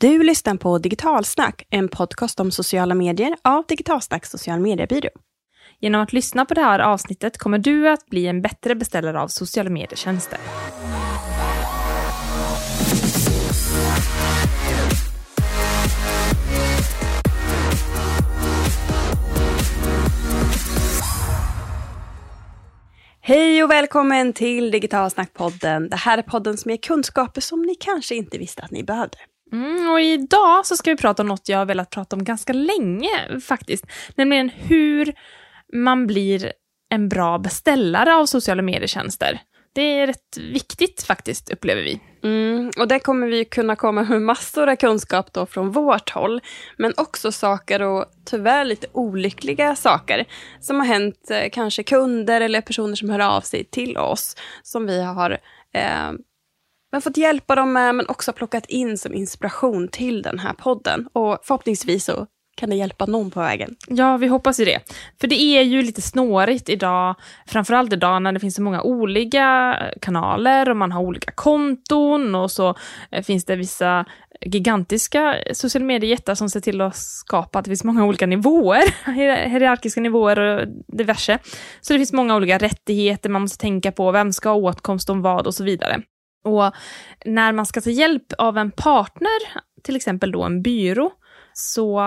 Du 0.00 0.22
lyssnar 0.22 0.54
på 0.54 0.78
Digitalsnack, 0.78 1.66
en 1.70 1.88
podcast 1.88 2.40
om 2.40 2.50
sociala 2.50 2.94
medier 2.94 3.36
av 3.44 3.64
Digitalsnacks 3.68 4.30
social 4.30 4.60
mediebyrå. 4.60 5.08
Genom 5.80 6.00
att 6.00 6.12
lyssna 6.12 6.44
på 6.44 6.54
det 6.54 6.60
här 6.60 6.78
avsnittet 6.78 7.38
kommer 7.38 7.58
du 7.58 7.88
att 7.88 8.06
bli 8.06 8.26
en 8.26 8.42
bättre 8.42 8.74
beställare 8.74 9.20
av 9.20 9.28
sociala 9.28 9.70
medietjänster. 9.70 10.38
Hej 23.20 23.64
och 23.64 23.70
välkommen 23.70 24.32
till 24.32 24.70
Digitalsnackpodden. 24.70 25.88
Det 25.88 25.96
här 25.96 26.18
är 26.18 26.22
podden 26.22 26.56
som 26.56 26.70
ger 26.70 26.78
kunskaper 26.78 27.40
som 27.40 27.62
ni 27.62 27.74
kanske 27.74 28.14
inte 28.14 28.38
visste 28.38 28.62
att 28.62 28.70
ni 28.70 28.84
behövde. 28.84 29.18
Mm, 29.52 29.90
och 29.90 30.00
idag 30.00 30.66
så 30.66 30.76
ska 30.76 30.90
vi 30.90 30.96
prata 30.96 31.22
om 31.22 31.28
något 31.28 31.48
jag 31.48 31.58
har 31.58 31.66
velat 31.66 31.90
prata 31.90 32.16
om 32.16 32.24
ganska 32.24 32.52
länge 32.52 33.40
faktiskt. 33.48 33.86
Nämligen 34.14 34.48
hur 34.48 35.14
man 35.72 36.06
blir 36.06 36.52
en 36.90 37.08
bra 37.08 37.38
beställare 37.38 38.14
av 38.14 38.26
sociala 38.26 38.62
medietjänster. 38.62 39.40
Det 39.72 39.82
är 39.82 40.06
rätt 40.06 40.36
viktigt 40.52 41.02
faktiskt, 41.02 41.50
upplever 41.50 41.82
vi. 41.82 42.00
Mm, 42.22 42.70
och 42.78 42.88
där 42.88 42.98
kommer 42.98 43.26
vi 43.26 43.44
kunna 43.44 43.76
komma 43.76 44.02
med 44.02 44.22
massor 44.22 44.68
av 44.68 44.76
kunskap 44.76 45.32
då 45.32 45.46
från 45.46 45.70
vårt 45.70 46.10
håll. 46.10 46.40
Men 46.76 46.92
också 46.96 47.32
saker 47.32 47.82
och 47.82 48.04
tyvärr 48.24 48.64
lite 48.64 48.86
olyckliga 48.92 49.76
saker 49.76 50.24
som 50.60 50.80
har 50.80 50.86
hänt 50.86 51.30
eh, 51.30 51.50
kanske 51.52 51.82
kunder 51.82 52.40
eller 52.40 52.60
personer 52.60 52.94
som 52.94 53.10
hör 53.10 53.18
av 53.18 53.40
sig 53.40 53.64
till 53.64 53.96
oss 53.96 54.36
som 54.62 54.86
vi 54.86 55.02
har 55.02 55.30
eh, 55.74 56.12
men 56.92 57.02
fått 57.02 57.16
hjälpa 57.16 57.54
dem 57.54 57.72
med 57.72 57.94
men 57.94 58.08
också 58.08 58.32
plockat 58.32 58.66
in 58.66 58.98
som 58.98 59.14
inspiration 59.14 59.88
till 59.88 60.22
den 60.22 60.38
här 60.38 60.52
podden. 60.52 61.08
Och 61.12 61.38
förhoppningsvis 61.42 62.04
så 62.04 62.26
kan 62.60 62.70
det 62.70 62.76
hjälpa 62.76 63.06
någon 63.06 63.30
på 63.30 63.40
vägen? 63.40 63.76
Ja, 63.88 64.16
vi 64.16 64.26
hoppas 64.26 64.60
ju 64.60 64.64
det. 64.64 64.80
För 65.20 65.28
det 65.28 65.42
är 65.42 65.62
ju 65.62 65.82
lite 65.82 66.02
snårigt 66.02 66.68
idag, 66.68 67.14
framförallt 67.46 67.92
idag 67.92 68.22
när 68.22 68.32
det 68.32 68.40
finns 68.40 68.54
så 68.54 68.62
många 68.62 68.82
olika 68.82 69.76
eh, 69.80 69.98
kanaler 70.00 70.70
och 70.70 70.76
man 70.76 70.92
har 70.92 71.02
olika 71.02 71.32
konton 71.34 72.34
och 72.34 72.50
så 72.50 72.74
eh, 73.10 73.22
finns 73.22 73.44
det 73.44 73.56
vissa 73.56 74.04
gigantiska 74.40 75.38
eh, 75.38 75.52
sociala 75.52 75.86
mediejättar 75.86 76.34
som 76.34 76.50
ser 76.50 76.60
till 76.60 76.80
att 76.80 76.96
skapa 76.96 77.58
att 77.58 77.64
det 77.64 77.70
finns 77.70 77.84
många 77.84 78.04
olika 78.04 78.26
nivåer, 78.26 79.10
hierarkiska 79.48 80.00
nivåer 80.00 80.38
och 80.38 80.68
diverse. 80.96 81.38
Så 81.80 81.92
det 81.92 81.98
finns 81.98 82.12
många 82.12 82.36
olika 82.36 82.58
rättigheter 82.58 83.30
man 83.30 83.42
måste 83.42 83.58
tänka 83.58 83.92
på, 83.92 84.10
vem 84.10 84.32
ska 84.32 84.48
ha 84.48 84.56
åtkomst 84.56 85.10
om 85.10 85.22
vad 85.22 85.46
och 85.46 85.54
så 85.54 85.64
vidare. 85.64 86.02
Och 86.44 86.74
när 87.24 87.52
man 87.52 87.66
ska 87.66 87.80
ta 87.80 87.90
hjälp 87.90 88.32
av 88.38 88.58
en 88.58 88.70
partner, 88.70 89.60
till 89.82 89.96
exempel 89.96 90.32
då 90.32 90.42
en 90.42 90.62
byrå, 90.62 91.12
så 91.52 92.00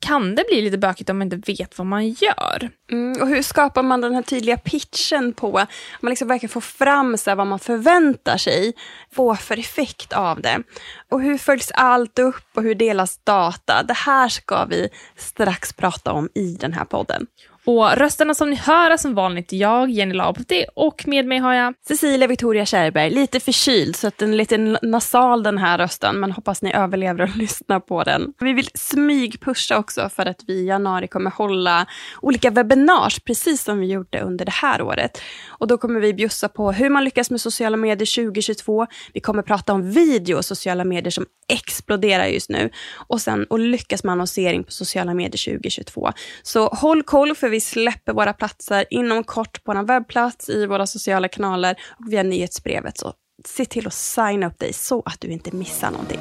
kan 0.00 0.34
det 0.34 0.44
bli 0.50 0.62
lite 0.62 0.78
bökigt 0.78 1.10
om 1.10 1.18
man 1.18 1.32
inte 1.32 1.52
vet 1.52 1.78
vad 1.78 1.86
man 1.86 2.08
gör. 2.08 2.70
Mm, 2.92 3.22
och 3.22 3.28
hur 3.28 3.42
skapar 3.42 3.82
man 3.82 4.00
den 4.00 4.14
här 4.14 4.22
tydliga 4.22 4.56
pitchen 4.56 5.32
på, 5.32 5.66
man 6.00 6.10
liksom 6.10 6.28
verkligen 6.28 6.50
får 6.50 6.60
fram 6.60 7.18
så 7.18 7.34
vad 7.34 7.46
man 7.46 7.58
förväntar 7.58 8.36
sig, 8.36 8.72
få 9.12 9.36
för 9.36 9.58
effekt 9.58 10.12
av 10.12 10.40
det. 10.40 10.62
Och 11.10 11.22
hur 11.22 11.38
följs 11.38 11.70
allt 11.74 12.18
upp 12.18 12.56
och 12.56 12.62
hur 12.62 12.74
delas 12.74 13.18
data? 13.24 13.82
Det 13.82 13.96
här 13.96 14.28
ska 14.28 14.64
vi 14.64 14.88
strax 15.16 15.72
prata 15.72 16.12
om 16.12 16.28
i 16.34 16.56
den 16.60 16.72
här 16.72 16.84
podden. 16.84 17.26
Och 17.64 17.96
rösterna 17.96 18.34
som 18.34 18.50
ni 18.50 18.56
hör 18.56 18.90
är 18.90 18.96
som 18.96 19.14
vanligt 19.14 19.52
jag, 19.52 19.90
Jenny 19.90 20.14
Laupti, 20.14 20.64
och 20.74 21.04
med 21.06 21.26
mig 21.26 21.38
har 21.38 21.54
jag 21.54 21.74
Cecilia 21.88 22.28
Victoria 22.28 22.66
Kärrberg, 22.66 23.10
lite 23.10 23.40
förkyld 23.40 23.96
så 23.96 24.06
att 24.06 24.18
den 24.18 24.32
är 24.32 24.36
lite 24.36 24.58
nasal 24.82 25.42
den 25.42 25.58
här 25.58 25.78
rösten, 25.78 26.20
men 26.20 26.32
hoppas 26.32 26.62
ni 26.62 26.72
överlever 26.72 27.22
och 27.22 27.28
lyssnar 27.36 27.80
på 27.80 28.04
den. 28.04 28.34
Vi 28.40 28.52
vill 28.52 28.68
smygpusha 28.74 29.78
också 29.78 30.08
för 30.08 30.26
att 30.26 30.40
vi 30.46 30.52
i 30.52 30.66
januari 30.66 31.08
kommer 31.08 31.30
hålla 31.30 31.86
olika 32.22 32.50
webbinars, 32.50 33.20
precis 33.20 33.64
som 33.64 33.78
vi 33.78 33.86
gjorde 33.86 34.20
under 34.20 34.44
det 34.44 34.52
här 34.52 34.82
året. 34.82 35.20
Och 35.48 35.66
då 35.66 35.78
kommer 35.78 36.00
vi 36.00 36.14
bjussa 36.14 36.48
på 36.48 36.72
hur 36.72 36.88
man 36.88 37.04
lyckas 37.04 37.30
med 37.30 37.40
sociala 37.40 37.76
medier 37.76 38.24
2022. 38.24 38.86
Vi 39.12 39.20
kommer 39.20 39.42
prata 39.42 39.72
om 39.72 39.90
video 39.90 40.36
och 40.36 40.44
sociala 40.44 40.84
medier 40.84 41.10
som 41.10 41.26
exploderar 41.50 42.26
just 42.26 42.50
nu. 42.50 42.70
Och 43.08 43.20
sen 43.20 43.44
och 43.44 43.58
lyckas 43.58 44.04
med 44.04 44.12
annonsering 44.12 44.64
på 44.64 44.70
sociala 44.70 45.14
medier 45.14 45.54
2022. 45.54 46.12
Så 46.42 46.66
håll 46.66 47.02
koll 47.02 47.34
för 47.34 47.48
vi 47.48 47.60
släpper 47.60 48.12
våra 48.12 48.32
platser 48.32 48.84
inom 48.90 49.24
kort 49.24 49.64
på 49.64 49.72
vår 49.74 49.82
webbplats, 49.82 50.48
i 50.48 50.66
våra 50.66 50.86
sociala 50.86 51.28
kanaler 51.28 51.76
och 51.98 52.12
via 52.12 52.22
nyhetsbrevet. 52.22 52.98
Så 52.98 53.12
se 53.44 53.64
till 53.64 53.86
att 53.86 53.94
signa 53.94 54.46
upp 54.46 54.58
dig 54.58 54.72
så 54.72 55.02
att 55.06 55.20
du 55.20 55.28
inte 55.28 55.56
missar 55.56 55.90
någonting. 55.90 56.20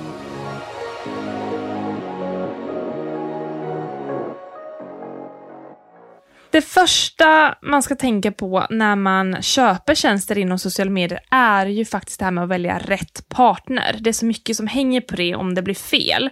Det 6.51 6.61
första 6.61 7.55
man 7.61 7.83
ska 7.83 7.95
tänka 7.95 8.31
på 8.31 8.67
när 8.69 8.95
man 8.95 9.41
köper 9.41 9.95
tjänster 9.95 10.37
inom 10.37 10.59
sociala 10.59 10.91
medier 10.91 11.19
är 11.31 11.65
ju 11.65 11.85
faktiskt 11.85 12.19
det 12.19 12.25
här 12.25 12.31
med 12.31 12.43
att 12.43 12.49
välja 12.49 12.79
rätt 12.79 13.29
partner. 13.29 13.97
Det 13.99 14.09
är 14.09 14.13
så 14.13 14.25
mycket 14.25 14.55
som 14.55 14.67
hänger 14.67 15.01
på 15.01 15.15
det 15.15 15.35
om 15.35 15.55
det 15.55 15.61
blir 15.61 15.75
fel. 15.75 16.29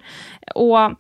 Och 0.56 0.91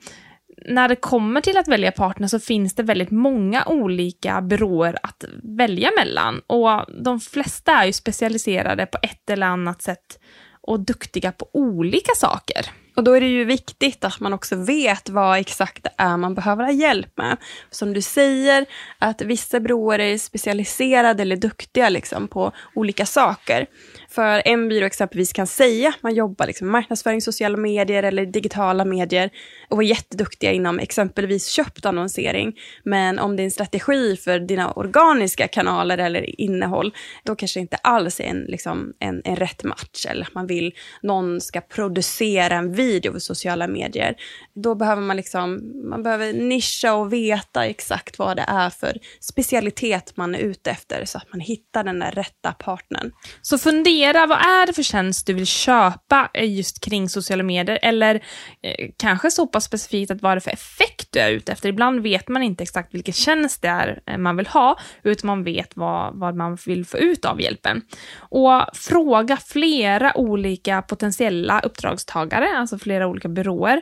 när 0.65 0.89
det 0.89 0.95
kommer 0.95 1.41
till 1.41 1.57
att 1.57 1.67
välja 1.67 1.91
partner 1.91 2.27
så 2.27 2.39
finns 2.39 2.75
det 2.75 2.83
väldigt 2.83 3.11
många 3.11 3.65
olika 3.65 4.41
byråer 4.41 4.97
att 5.03 5.23
välja 5.43 5.91
mellan. 5.97 6.41
Och 6.47 7.03
de 7.03 7.19
flesta 7.19 7.71
är 7.71 7.85
ju 7.85 7.93
specialiserade 7.93 8.85
på 8.85 8.97
ett 9.01 9.29
eller 9.29 9.47
annat 9.47 9.81
sätt 9.81 10.19
och 10.61 10.79
duktiga 10.79 11.31
på 11.31 11.49
olika 11.53 12.11
saker. 12.15 12.65
Och 12.97 13.03
då 13.03 13.13
är 13.13 13.21
det 13.21 13.27
ju 13.27 13.45
viktigt 13.45 14.03
att 14.03 14.19
man 14.19 14.33
också 14.33 14.55
vet 14.55 15.09
vad 15.09 15.39
exakt 15.39 15.83
det 15.83 15.89
är 15.97 16.17
man 16.17 16.35
behöver 16.35 16.63
ha 16.63 16.71
hjälp 16.71 17.17
med. 17.17 17.37
Som 17.69 17.93
du 17.93 18.01
säger, 18.01 18.65
att 18.99 19.21
vissa 19.21 19.59
byråer 19.59 19.99
är 19.99 20.17
specialiserade 20.17 21.21
eller 21.21 21.35
duktiga 21.35 21.89
liksom 21.89 22.27
på 22.27 22.51
olika 22.75 23.05
saker. 23.05 23.65
För 24.09 24.41
en 24.45 24.69
byrå 24.69 24.85
exempelvis 24.85 25.33
kan 25.33 25.47
säga 25.47 25.89
att 25.89 26.03
man 26.03 26.15
jobbar 26.15 26.47
liksom 26.47 26.71
marknadsföring, 26.71 27.21
sociala 27.21 27.57
medier 27.57 28.03
eller 28.03 28.25
digitala 28.25 28.85
medier 28.85 29.29
och 29.69 29.83
är 29.83 29.87
jätteduktiga 29.87 30.51
inom 30.51 30.79
exempelvis 30.79 31.47
köpt 31.47 31.85
annonsering. 31.85 32.59
Men 32.83 33.19
om 33.19 33.35
det 33.35 33.43
är 33.43 33.45
en 33.45 33.51
strategi 33.51 34.17
för 34.17 34.39
dina 34.39 34.71
organiska 34.71 35.47
kanaler 35.47 35.97
eller 35.97 36.41
innehåll, 36.41 36.93
då 37.23 37.35
kanske 37.35 37.59
inte 37.59 37.77
alls 37.77 38.19
är 38.19 38.23
en, 38.23 38.45
liksom, 38.47 38.93
en, 38.99 39.21
en 39.25 39.35
rätt 39.35 39.63
match. 39.63 40.05
Eller 40.09 40.25
att 40.25 40.33
man 40.33 40.47
vill 40.47 40.73
någon 41.01 41.41
ska 41.41 41.61
producera 41.61 42.55
en 42.55 42.73
video 42.73 42.86
för 42.87 43.19
sociala 43.19 43.67
medier. 43.67 44.15
Då 44.63 44.75
behöver 44.75 45.01
man, 45.01 45.17
liksom, 45.17 45.71
man 45.89 46.03
behöver 46.03 46.33
nischa 46.33 46.93
och 46.93 47.13
veta 47.13 47.65
exakt 47.65 48.19
vad 48.19 48.37
det 48.37 48.45
är 48.47 48.69
för 48.69 48.97
specialitet 49.21 50.17
man 50.17 50.35
är 50.35 50.39
ute 50.39 50.71
efter 50.71 51.05
så 51.05 51.17
att 51.17 51.31
man 51.31 51.39
hittar 51.39 51.83
den 51.83 51.99
där 51.99 52.11
rätta 52.11 52.51
partnern. 52.51 53.11
Så 53.41 53.57
fundera 53.57 54.27
vad 54.27 54.37
är 54.37 54.67
det 54.67 54.73
för 54.73 54.83
tjänst 54.83 55.27
du 55.27 55.33
vill 55.33 55.45
köpa 55.45 56.29
eh, 56.33 56.55
just 56.55 56.83
kring 56.83 57.09
sociala 57.09 57.43
medier? 57.43 57.79
Eller 57.81 58.15
eh, 58.15 58.89
kanske 58.97 59.31
så 59.31 59.47
pass 59.47 59.63
specifikt 59.63 60.11
att 60.11 60.21
vad 60.21 60.31
är 60.31 60.35
det 60.35 60.41
för 60.41 60.51
effekt 60.51 61.07
du 61.11 61.19
är 61.19 61.31
ute 61.31 61.51
efter? 61.51 61.69
Ibland 61.69 61.99
vet 62.01 62.27
man 62.27 62.43
inte 62.43 62.63
exakt 62.63 62.93
vilken 62.93 63.13
tjänst 63.13 63.61
det 63.61 63.67
är 63.67 64.01
eh, 64.05 64.17
man 64.17 64.37
vill 64.37 64.47
ha, 64.47 64.79
utan 65.03 65.27
man 65.27 65.43
vet 65.43 65.71
vad, 65.75 66.19
vad 66.19 66.35
man 66.35 66.57
vill 66.65 66.85
få 66.85 66.97
ut 66.97 67.25
av 67.25 67.41
hjälpen. 67.41 67.81
Och 68.19 68.65
fråga 68.73 69.37
flera 69.37 70.17
olika 70.17 70.81
potentiella 70.81 71.59
uppdragstagare, 71.59 72.57
alltså 72.57 72.76
Alltså 72.77 72.83
flera 72.83 73.07
olika 73.07 73.27
byråer, 73.27 73.81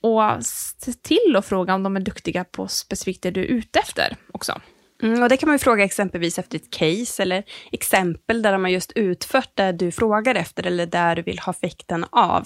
och 0.00 0.22
se 0.40 0.92
till 0.92 1.36
att 1.36 1.46
fråga 1.46 1.74
om 1.74 1.82
de 1.82 1.96
är 1.96 2.00
duktiga 2.00 2.44
på 2.44 2.68
specifikt 2.68 3.22
det 3.22 3.30
du 3.30 3.40
är 3.40 3.46
ute 3.46 3.78
efter 3.78 4.16
också. 4.32 4.60
Mm, 5.02 5.22
och 5.22 5.28
det 5.28 5.36
kan 5.36 5.48
man 5.48 5.54
ju 5.54 5.58
fråga 5.58 5.84
exempelvis 5.84 6.38
efter 6.38 6.56
ett 6.56 6.70
case 6.70 7.22
eller 7.22 7.44
exempel 7.72 8.42
där 8.42 8.52
de 8.52 8.64
har 8.64 8.70
just 8.70 8.92
utfört 8.92 9.50
det 9.54 9.72
du 9.72 9.92
frågar 9.92 10.34
efter 10.34 10.66
eller 10.66 10.86
där 10.86 11.16
du 11.16 11.22
vill 11.22 11.38
ha 11.38 11.52
effekten 11.52 12.06
av. 12.10 12.44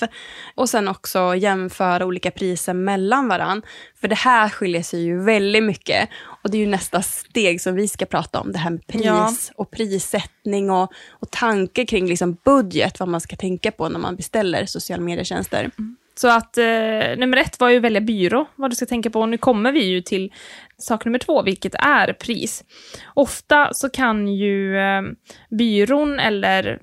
Och 0.54 0.70
sen 0.70 0.88
också 0.88 1.34
jämföra 1.36 2.06
olika 2.06 2.30
priser 2.30 2.74
mellan 2.74 3.28
varann. 3.28 3.62
För 4.00 4.08
det 4.08 4.14
här 4.14 4.48
skiljer 4.48 4.82
sig 4.82 5.02
ju 5.02 5.22
väldigt 5.22 5.64
mycket. 5.64 6.08
Och 6.42 6.50
det 6.50 6.56
är 6.56 6.60
ju 6.60 6.66
nästa 6.66 7.02
steg 7.02 7.60
som 7.60 7.74
vi 7.74 7.88
ska 7.88 8.06
prata 8.06 8.41
om, 8.41 8.53
det 8.53 8.58
här 8.58 8.70
med 8.70 8.86
pris 8.86 9.04
ja. 9.04 9.34
och 9.56 9.70
prissättning 9.70 10.70
och, 10.70 10.92
och 11.10 11.30
tanke 11.30 11.86
kring 11.86 12.06
liksom 12.06 12.36
budget, 12.44 13.00
vad 13.00 13.08
man 13.08 13.20
ska 13.20 13.36
tänka 13.36 13.72
på 13.72 13.88
när 13.88 13.98
man 13.98 14.16
beställer 14.16 14.66
sociala 14.66 15.03
medietjänster. 15.03 15.70
Mm. 15.78 15.96
Så 16.20 16.28
att 16.28 16.58
eh, 16.58 17.16
nummer 17.16 17.36
ett 17.36 17.60
var 17.60 17.68
ju 17.68 17.76
att 17.76 17.82
välja 17.82 18.00
byrå, 18.00 18.46
vad 18.56 18.70
du 18.70 18.76
ska 18.76 18.86
tänka 18.86 19.10
på. 19.10 19.20
Och 19.20 19.28
nu 19.28 19.38
kommer 19.38 19.72
vi 19.72 19.84
ju 19.84 20.00
till 20.00 20.32
sak 20.78 21.04
nummer 21.04 21.18
två, 21.18 21.42
vilket 21.42 21.74
är 21.74 22.12
pris. 22.12 22.64
Ofta 23.14 23.74
så 23.74 23.90
kan 23.90 24.28
ju 24.28 24.78
eh, 24.78 25.02
byrån 25.50 26.18
eller 26.18 26.78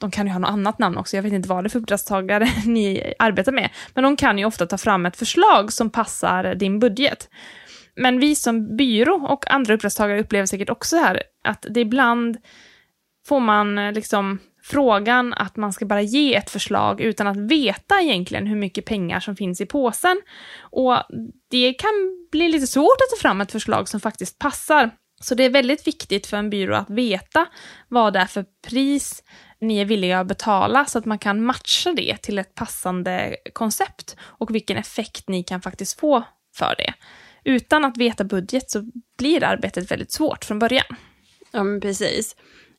de 0.00 0.10
kan 0.10 0.26
ju 0.26 0.32
ha 0.32 0.38
något 0.38 0.50
annat 0.50 0.78
namn 0.78 0.96
också, 0.96 1.16
jag 1.16 1.22
vet 1.22 1.32
inte 1.32 1.48
vad 1.48 1.64
det 1.64 1.66
är 1.66 1.70
för 1.70 1.78
uppdragstagare 1.78 2.48
ni 2.66 3.14
arbetar 3.18 3.52
med, 3.52 3.70
men 3.94 4.04
de 4.04 4.16
kan 4.16 4.38
ju 4.38 4.44
ofta 4.44 4.66
ta 4.66 4.78
fram 4.78 5.06
ett 5.06 5.16
förslag 5.16 5.72
som 5.72 5.90
passar 5.90 6.54
din 6.54 6.78
budget. 6.78 7.28
Men 7.96 8.20
vi 8.20 8.36
som 8.36 8.76
byrå 8.76 9.14
och 9.14 9.50
andra 9.50 9.74
uppdragstagare 9.74 10.20
upplever 10.20 10.46
säkert 10.46 10.70
också 10.70 10.96
här 10.96 11.22
att 11.44 11.66
det 11.70 11.80
ibland 11.80 12.36
får 13.28 13.40
man 13.40 13.78
eh, 13.78 13.92
liksom 13.92 14.38
frågan 14.64 15.34
att 15.34 15.56
man 15.56 15.72
ska 15.72 15.86
bara 15.86 16.02
ge 16.02 16.34
ett 16.34 16.50
förslag 16.50 17.00
utan 17.00 17.26
att 17.26 17.36
veta 17.36 18.00
egentligen 18.00 18.46
hur 18.46 18.56
mycket 18.56 18.84
pengar 18.84 19.20
som 19.20 19.36
finns 19.36 19.60
i 19.60 19.66
påsen. 19.66 20.20
Och 20.60 20.96
det 21.50 21.72
kan 21.72 21.90
bli 22.32 22.48
lite 22.48 22.66
svårt 22.66 22.96
att 23.00 23.16
ta 23.16 23.22
fram 23.22 23.40
ett 23.40 23.52
förslag 23.52 23.88
som 23.88 24.00
faktiskt 24.00 24.38
passar. 24.38 24.90
Så 25.20 25.34
det 25.34 25.44
är 25.44 25.50
väldigt 25.50 25.86
viktigt 25.86 26.26
för 26.26 26.36
en 26.36 26.50
byrå 26.50 26.76
att 26.76 26.90
veta 26.90 27.46
vad 27.88 28.12
det 28.12 28.18
är 28.18 28.26
för 28.26 28.44
pris 28.68 29.22
ni 29.60 29.78
är 29.78 29.84
villiga 29.84 30.20
att 30.20 30.26
betala 30.26 30.84
så 30.84 30.98
att 30.98 31.04
man 31.04 31.18
kan 31.18 31.44
matcha 31.44 31.92
det 31.92 32.16
till 32.16 32.38
ett 32.38 32.54
passande 32.54 33.36
koncept 33.52 34.16
och 34.20 34.54
vilken 34.54 34.76
effekt 34.76 35.28
ni 35.28 35.42
kan 35.42 35.60
faktiskt 35.60 36.00
få 36.00 36.24
för 36.54 36.74
det. 36.78 36.94
Utan 37.44 37.84
att 37.84 37.96
veta 37.96 38.24
budget 38.24 38.70
så 38.70 38.90
blir 39.18 39.44
arbetet 39.44 39.90
väldigt 39.90 40.12
svårt 40.12 40.44
från 40.44 40.58
början. 40.58 40.96
Ja, 41.52 41.62
men 41.62 41.80
precis. 41.80 42.36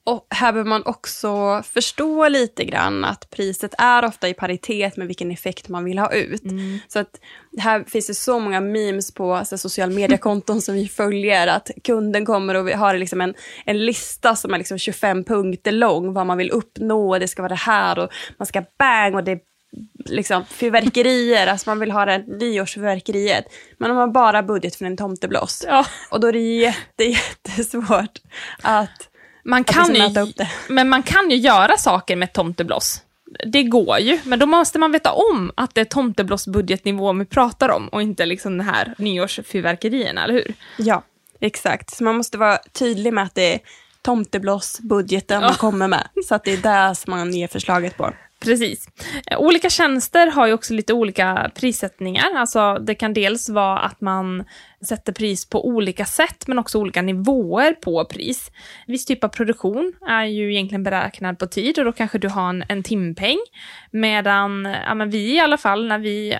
Och 0.07 0.27
här 0.29 0.51
behöver 0.51 0.69
man 0.69 0.85
också 0.85 1.61
förstå 1.65 2.27
lite 2.27 2.65
grann 2.65 3.05
att 3.05 3.29
priset 3.29 3.73
är 3.77 4.05
ofta 4.05 4.29
i 4.29 4.33
paritet 4.33 4.97
med 4.97 5.07
vilken 5.07 5.31
effekt 5.31 5.69
man 5.69 5.83
vill 5.85 5.99
ha 5.99 6.13
ut. 6.13 6.43
Mm. 6.43 6.79
Så 6.87 6.99
att 6.99 7.19
här 7.57 7.83
finns 7.83 8.07
det 8.07 8.13
så 8.13 8.39
många 8.39 8.61
memes 8.61 9.13
på 9.13 9.33
alltså, 9.33 9.57
sociala 9.57 9.93
mediekonton 9.93 10.61
som 10.61 10.75
vi 10.75 10.87
följer, 10.87 11.47
att 11.47 11.71
kunden 11.83 12.25
kommer 12.25 12.55
och 12.55 12.69
har 12.69 12.97
liksom 12.97 13.21
en, 13.21 13.33
en 13.65 13.85
lista 13.85 14.35
som 14.35 14.53
är 14.53 14.57
liksom 14.57 14.77
25 14.77 15.23
punkter 15.23 15.71
lång, 15.71 16.13
vad 16.13 16.25
man 16.25 16.37
vill 16.37 16.51
uppnå, 16.51 17.19
det 17.19 17.27
ska 17.27 17.41
vara 17.41 17.49
det 17.49 17.55
här 17.55 17.99
och 17.99 18.09
man 18.37 18.45
ska 18.45 18.63
bang 18.77 19.15
och 19.15 19.23
det 19.23 19.31
är 19.31 19.39
liksom 20.05 20.45
fyrverkerier, 20.45 21.47
alltså 21.51 21.69
man 21.69 21.79
vill 21.79 21.91
ha 21.91 22.05
det 22.05 22.17
nyårsfyrverkeriet. 22.27 23.45
Men 23.77 23.91
om 23.91 23.97
man 23.97 24.13
bara 24.13 24.43
budget 24.43 24.75
för 24.75 24.85
en 24.85 24.97
tomtebloss. 24.97 25.65
Ja. 25.67 25.85
Och 26.09 26.19
då 26.19 26.27
är 26.27 26.33
det 26.33 26.39
jätte, 26.39 27.03
jättesvårt 27.47 28.21
att 28.61 29.09
man 29.45 29.63
kan 29.63 29.95
ju, 29.95 30.33
Men 30.69 30.89
man 30.89 31.03
kan 31.03 31.29
ju 31.29 31.37
göra 31.37 31.77
saker 31.77 32.15
med 32.15 32.33
tomtebloss. 32.33 33.01
Det 33.45 33.63
går 33.63 33.99
ju, 33.99 34.19
men 34.23 34.39
då 34.39 34.45
måste 34.45 34.79
man 34.79 34.91
veta 34.91 35.11
om 35.11 35.51
att 35.55 35.75
det 35.75 35.81
är 35.81 35.85
tomtebloss 35.85 36.47
budgetnivå 36.47 37.13
vi 37.13 37.25
pratar 37.25 37.69
om 37.69 37.87
och 37.87 38.01
inte 38.01 38.25
liksom 38.25 38.57
den 38.57 38.67
här 38.67 38.93
nyårsfyrverkerierna, 38.97 40.23
eller 40.23 40.33
hur? 40.33 40.53
Ja, 40.77 41.03
exakt. 41.39 41.95
Så 41.95 42.03
man 42.03 42.17
måste 42.17 42.37
vara 42.37 42.57
tydlig 42.71 43.13
med 43.13 43.23
att 43.23 43.35
det 43.35 43.53
är 43.53 43.59
tomtebloss 44.01 44.79
budgeten 44.79 45.41
man 45.41 45.53
kommer 45.53 45.87
med. 45.87 46.07
Så 46.27 46.35
att 46.35 46.43
det 46.43 46.53
är 46.65 46.89
det 46.89 46.95
som 46.95 47.11
man 47.11 47.33
ger 47.33 47.47
förslaget 47.47 47.97
på. 47.97 48.13
Precis. 48.39 48.87
Eh, 49.31 49.39
olika 49.39 49.69
tjänster 49.69 50.31
har 50.31 50.47
ju 50.47 50.53
också 50.53 50.73
lite 50.73 50.93
olika 50.93 51.51
prissättningar. 51.55 52.35
Alltså 52.35 52.73
det 52.73 52.95
kan 52.95 53.13
dels 53.13 53.49
vara 53.49 53.79
att 53.79 54.01
man 54.01 54.43
sätter 54.87 55.13
pris 55.13 55.49
på 55.49 55.67
olika 55.67 56.05
sätt, 56.05 56.47
men 56.47 56.59
också 56.59 56.79
olika 56.79 57.01
nivåer 57.01 57.73
på 57.73 58.05
pris. 58.05 58.51
Viss 58.87 59.05
typ 59.05 59.23
av 59.23 59.27
produktion 59.27 59.93
är 60.07 60.25
ju 60.25 60.51
egentligen 60.53 60.83
beräknad 60.83 61.39
på 61.39 61.47
tid 61.47 61.79
och 61.79 61.85
då 61.85 61.91
kanske 61.91 62.17
du 62.17 62.29
har 62.29 62.49
en, 62.49 62.63
en 62.69 62.83
timpeng. 62.83 63.37
Medan 63.91 64.75
ja, 64.85 64.95
men 64.95 65.09
vi 65.09 65.35
i 65.35 65.39
alla 65.39 65.57
fall, 65.57 65.87
när 65.87 65.99
vi 65.99 66.37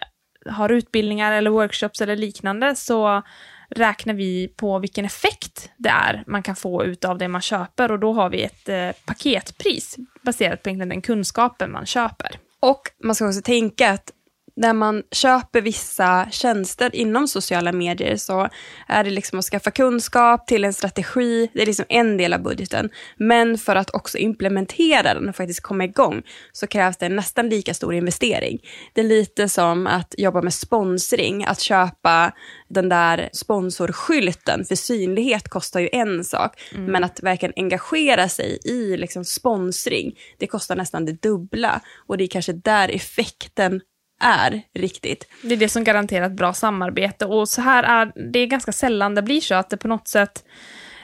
har 0.49 0.71
utbildningar 0.71 1.31
eller 1.31 1.49
workshops 1.49 2.01
eller 2.01 2.15
liknande, 2.15 2.75
så 2.75 3.21
räknar 3.69 4.13
vi 4.13 4.47
på 4.47 4.79
vilken 4.79 5.05
effekt 5.05 5.71
det 5.77 5.89
är 5.89 6.23
man 6.27 6.43
kan 6.43 6.55
få 6.55 6.83
ut 6.83 7.05
av 7.05 7.17
det 7.17 7.27
man 7.27 7.41
köper 7.41 7.91
och 7.91 7.99
då 7.99 8.13
har 8.13 8.29
vi 8.29 8.43
ett 8.43 8.69
eh, 8.69 8.89
paketpris 9.05 9.97
baserat 10.21 10.63
på 10.63 10.69
den 10.69 11.01
kunskapen 11.01 11.71
man 11.71 11.85
köper. 11.85 12.39
Och 12.59 12.81
man 13.03 13.15
ska 13.15 13.27
också 13.27 13.41
tänka 13.41 13.91
att 13.91 14.11
när 14.55 14.73
man 14.73 15.03
köper 15.11 15.61
vissa 15.61 16.27
tjänster 16.31 16.95
inom 16.95 17.27
sociala 17.27 17.71
medier 17.71 18.15
så 18.15 18.49
är 18.87 19.03
det 19.03 19.09
liksom 19.09 19.39
att 19.39 19.45
skaffa 19.45 19.71
kunskap 19.71 20.47
till 20.47 20.63
en 20.63 20.73
strategi, 20.73 21.49
det 21.53 21.61
är 21.61 21.65
liksom 21.65 21.85
en 21.89 22.17
del 22.17 22.33
av 22.33 22.41
budgeten. 22.41 22.89
Men 23.17 23.57
för 23.57 23.75
att 23.75 23.95
också 23.95 24.17
implementera 24.17 25.13
den 25.13 25.29
och 25.29 25.35
faktiskt 25.35 25.61
komma 25.61 25.83
igång 25.83 26.21
så 26.51 26.67
krävs 26.67 26.97
det 26.97 27.05
en 27.05 27.15
nästan 27.15 27.49
lika 27.49 27.73
stor 27.73 27.93
investering. 27.93 28.59
Det 28.93 29.01
är 29.01 29.05
lite 29.05 29.49
som 29.49 29.87
att 29.87 30.15
jobba 30.17 30.41
med 30.41 30.53
sponsring, 30.53 31.45
att 31.45 31.59
köpa 31.59 32.31
den 32.67 32.89
där 32.89 33.29
sponsorskylten, 33.33 34.65
för 34.65 34.75
synlighet 34.75 35.49
kostar 35.49 35.79
ju 35.79 35.89
en 35.91 36.25
sak, 36.25 36.61
mm. 36.75 36.91
men 36.91 37.03
att 37.03 37.23
verkligen 37.23 37.53
engagera 37.55 38.29
sig 38.29 38.59
i 38.65 38.97
liksom 38.97 39.25
sponsring, 39.25 40.15
det 40.37 40.47
kostar 40.47 40.75
nästan 40.75 41.05
det 41.05 41.21
dubbla. 41.21 41.81
Och 42.07 42.17
det 42.17 42.23
är 42.23 42.27
kanske 42.27 42.53
där 42.53 42.89
effekten 42.89 43.81
är 44.19 44.61
riktigt. 44.73 45.27
Det 45.43 45.53
är 45.53 45.57
det 45.57 45.69
som 45.69 45.83
garanterar 45.83 46.25
ett 46.25 46.31
bra 46.31 46.53
samarbete 46.53 47.25
och 47.25 47.49
så 47.49 47.61
här 47.61 47.83
är 47.83 48.31
det 48.31 48.39
är 48.39 48.47
ganska 48.47 48.71
sällan 48.71 49.15
det 49.15 49.21
blir 49.21 49.41
så 49.41 49.55
att 49.55 49.69
det 49.69 49.77
på 49.77 49.87
något 49.87 50.07
sätt 50.07 50.43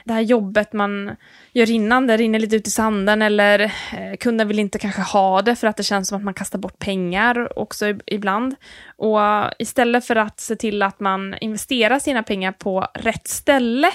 det 0.04 0.12
här 0.12 0.20
jobbet 0.20 0.72
man 0.72 1.16
gör 1.52 1.70
innan, 1.70 2.06
det 2.06 2.16
rinner 2.16 2.38
lite 2.38 2.56
ut 2.56 2.66
i 2.66 2.70
sanden 2.70 3.22
eller 3.22 3.58
eh, 3.60 4.16
kunden 4.20 4.48
vill 4.48 4.58
inte 4.58 4.78
kanske 4.78 5.02
ha 5.02 5.42
det 5.42 5.56
för 5.56 5.66
att 5.66 5.76
det 5.76 5.82
känns 5.82 6.08
som 6.08 6.18
att 6.18 6.24
man 6.24 6.34
kastar 6.34 6.58
bort 6.58 6.78
pengar 6.78 7.58
också 7.58 7.86
ibland. 8.06 8.54
Och 8.96 9.20
istället 9.58 10.04
för 10.04 10.16
att 10.16 10.40
se 10.40 10.56
till 10.56 10.82
att 10.82 11.00
man 11.00 11.34
investerar 11.40 11.98
sina 11.98 12.22
pengar 12.22 12.52
på 12.52 12.86
rätt 12.94 13.28
ställe 13.28 13.90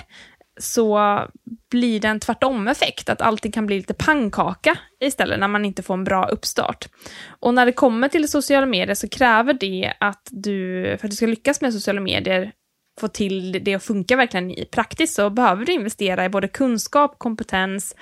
så 0.60 1.22
blir 1.72 2.00
det 2.00 2.08
en 2.08 2.20
tvärtom-effekt, 2.20 3.10
att 3.10 3.22
allting 3.22 3.52
kan 3.52 3.66
bli 3.66 3.78
lite 3.78 3.94
pannkaka 3.94 4.78
istället 5.00 5.40
när 5.40 5.48
man 5.48 5.66
inte 5.66 5.84
får 5.84 5.94
en 5.94 6.04
bra 6.04 6.28
uppstart. 6.28 6.88
Och 7.40 7.54
när 7.54 7.66
det 7.66 7.72
kommer 7.72 8.08
till 8.08 8.28
sociala 8.28 8.66
medier 8.66 8.96
så 8.96 9.10
kräver 9.10 9.54
det 9.54 9.94
att 10.00 10.28
du, 10.32 10.84
för 11.00 11.08
att 11.08 11.12
du 11.12 11.16
ska 11.18 11.26
lyckas 11.26 11.62
med 11.62 11.74
sociala 11.74 12.02
medier, 12.02 12.52
få 13.00 13.08
till 13.08 13.64
det 13.64 13.76
att 13.76 13.84
funka 13.84 14.16
verkligen 14.16 14.52
i 14.52 14.66
praktiskt 14.66 15.16
så 15.16 15.30
behöver 15.30 15.66
du 15.66 15.74
investera 15.74 16.26
i 16.26 16.30
både 16.30 16.48
kunskap, 16.48 17.20
kompetens 17.20 17.96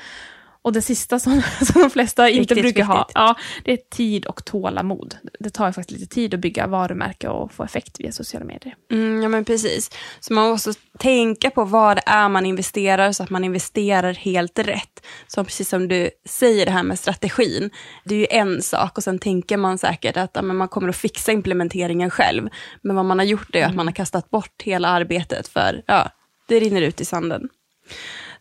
och 0.66 0.74
det 0.74 0.82
sista 0.82 1.20
som, 1.20 1.42
som 1.62 1.82
de 1.82 1.90
flesta 1.90 2.30
inte 2.30 2.56
brukar 2.56 2.68
viktigt. 2.68 2.86
ha, 2.86 3.10
ja, 3.14 3.36
det 3.64 3.72
är 3.72 3.78
tid 3.78 4.26
och 4.26 4.46
tålamod. 4.46 5.16
Det 5.40 5.50
tar 5.50 5.68
ju 5.68 5.74
faktiskt 5.74 6.00
lite 6.00 6.16
tid 6.16 6.34
att 6.34 6.40
bygga 6.40 6.68
varumärke 6.68 7.28
och 7.28 7.54
få 7.54 7.64
effekt 7.64 8.00
via 8.00 8.12
sociala 8.12 8.46
medier. 8.46 8.76
Mm, 8.92 9.22
ja 9.24 9.30
men 9.30 9.46
precis. 9.46 9.92
Så 10.20 10.34
man 10.34 10.50
måste 10.50 10.74
tänka 11.00 11.50
på 11.50 11.66
vad 11.66 11.98
det 11.98 12.04
är 12.06 12.30
man 12.30 12.46
investerar 12.46 13.12
så 13.12 13.24
att 13.24 13.30
man 13.30 13.44
investerar 13.44 14.14
helt 14.14 14.60
rätt. 14.60 15.06
Så 15.28 15.44
precis 15.44 15.70
som 15.70 15.88
du 15.88 16.10
säger 16.26 16.66
det 16.66 16.72
här 16.72 16.84
med 16.84 17.00
strategin, 17.00 17.70
det 18.06 18.16
är 18.16 18.20
ju 18.20 18.28
en 18.30 18.62
sak 18.62 18.98
och 18.98 19.04
sen 19.04 19.20
tänker 19.20 19.58
man 19.58 19.78
säkert 19.78 20.18
att 20.18 20.32
ja, 20.34 20.42
man 20.42 20.68
kommer 20.68 20.90
att 20.90 20.96
fixa 20.96 21.32
implementeringen 21.32 22.10
själv. 22.10 22.50
Men 22.82 22.96
vad 22.96 23.06
man 23.06 23.20
har 23.20 23.26
gjort 23.26 23.56
är 23.56 23.60
mm. 23.60 23.70
att 23.70 23.76
man 23.76 23.88
har 23.88 23.94
kastat 23.94 24.30
bort 24.30 24.62
hela 24.64 24.88
arbetet 24.88 25.48
för 25.48 25.84
ja, 25.88 26.10
det 26.48 26.60
rinner 26.60 26.82
ut 26.82 27.02
i 27.02 27.06
sanden. 27.06 27.50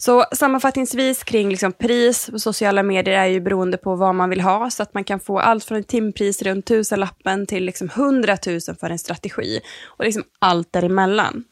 Så 0.04 0.24
sammanfattningsvis 0.32 1.24
kring 1.24 1.48
liksom 1.48 1.72
pris 1.72 2.30
på 2.30 2.38
sociala 2.38 2.82
medier 2.82 3.14
är 3.14 3.26
ju 3.26 3.40
beroende 3.40 3.76
på 3.76 3.96
vad 3.96 4.14
man 4.14 4.30
vill 4.30 4.40
ha. 4.40 4.70
Så 4.70 4.82
att 4.82 4.94
man 4.94 5.04
kan 5.04 5.20
få 5.20 5.38
allt 5.38 5.64
från 5.64 5.78
ett 5.78 5.88
timpris 5.88 6.42
runt 6.42 6.66
tusenlappen 6.66 7.46
till 7.46 7.64
liksom 7.64 7.88
100 7.88 8.36
000 8.46 8.60
för 8.60 8.90
en 8.90 8.98
strategi. 8.98 9.60
Och 9.86 10.04
liksom 10.04 10.22
allt 10.38 10.72
däremellan. 10.72 11.44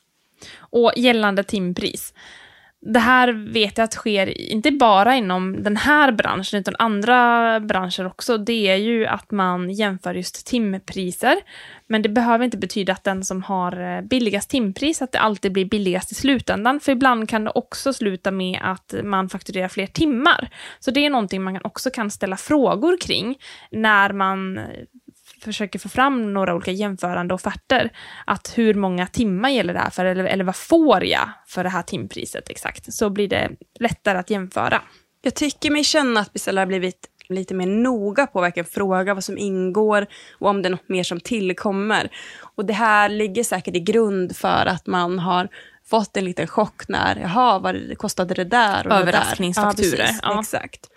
Och 0.59 0.93
gällande 0.97 1.45
timpris, 1.45 2.15
det 2.85 2.99
här 2.99 3.33
vet 3.53 3.79
jag 3.79 3.85
att 3.85 3.93
sker 3.93 4.39
inte 4.41 4.71
bara 4.71 5.17
inom 5.17 5.63
den 5.63 5.77
här 5.77 6.13
branschen, 6.13 6.61
utan 6.61 6.75
andra 6.79 7.61
branscher 7.61 8.07
också. 8.07 8.39
Det 8.39 8.69
är 8.69 8.77
ju 8.77 9.07
att 9.07 9.31
man 9.31 9.71
jämför 9.71 10.15
just 10.15 10.47
timpriser. 10.47 11.37
Men 11.87 12.03
det 12.03 12.09
behöver 12.09 12.45
inte 12.45 12.57
betyda 12.57 12.93
att 12.93 13.05
den 13.05 13.25
som 13.25 13.43
har 13.43 13.97
eh, 13.97 14.03
billigast 14.03 14.51
timpris, 14.51 15.03
att 15.03 15.13
det 15.13 15.19
alltid 15.19 15.53
blir 15.53 15.65
billigast 15.65 16.13
i 16.13 16.15
slutändan. 16.15 16.81
För 16.81 16.93
ibland 16.93 17.29
kan 17.29 17.45
det 17.45 17.51
också 17.51 17.93
sluta 17.93 18.31
med 18.31 18.59
att 18.63 18.95
man 19.05 19.29
fakturerar 19.29 19.69
fler 19.69 19.87
timmar. 19.87 20.49
Så 20.81 20.91
det 20.91 21.07
är 21.07 21.11
någonting 21.11 21.43
man 21.43 21.61
också 21.65 21.91
kan 21.91 22.11
ställa 22.11 22.37
frågor 22.37 22.97
kring 23.01 23.39
när 23.71 24.13
man 24.13 24.61
försöker 25.45 25.79
få 25.79 25.89
fram 25.89 26.33
några 26.33 26.55
olika 26.55 26.71
jämförande 26.71 27.35
offerter. 27.35 27.93
Att 28.27 28.53
hur 28.59 28.75
många 28.75 29.07
timmar 29.07 29.49
gäller 29.49 29.75
det 29.75 29.81
här 29.81 29.91
för, 29.91 30.05
eller, 30.05 30.25
eller 30.25 30.45
vad 30.45 30.57
får 30.57 31.05
jag 31.05 31.29
för 31.47 31.65
det 31.65 31.71
här 31.71 31.83
timpriset 31.83 32.51
exakt? 32.51 32.95
Så 32.95 33.11
blir 33.11 33.29
det 33.29 33.51
lättare 33.81 34.19
att 34.19 34.31
jämföra. 34.31 34.83
Jag 35.23 35.35
tycker 35.35 35.71
mig 35.71 35.85
känna 35.85 36.21
att 36.21 36.33
beställare 36.33 36.63
har 36.63 36.67
blivit 36.67 37.09
lite 37.29 37.55
mer 37.55 37.67
noga 37.67 38.27
på 38.27 38.45
att 38.45 38.71
fråga 38.71 39.15
vad 39.15 39.25
som 39.25 39.39
ingår 39.39 40.07
och 40.39 40.49
om 40.49 40.63
det 40.63 40.69
är 40.69 40.71
något 40.71 40.89
mer 40.89 41.05
som 41.05 41.21
tillkommer. 41.21 42.11
Och 42.57 42.65
det 42.65 42.73
här 42.73 43.09
ligger 43.09 43.45
säkert 43.45 43.77
i 43.77 43.81
grund 43.81 44.37
för 44.37 44.67
att 44.67 44.87
man 44.87 45.19
har 45.19 45.49
fått 45.85 46.17
en 46.17 46.25
liten 46.25 46.47
chock 46.47 46.89
när, 46.89 47.17
jaha, 47.17 47.59
vad 47.59 47.99
kostade 47.99 48.35
det 48.35 48.45
där? 48.45 48.87
Och 48.87 48.93
Överraskningsfakturer. 48.93 50.09
Ja, 50.09 50.19
ja. 50.23 50.41
Exakt. 50.41 50.89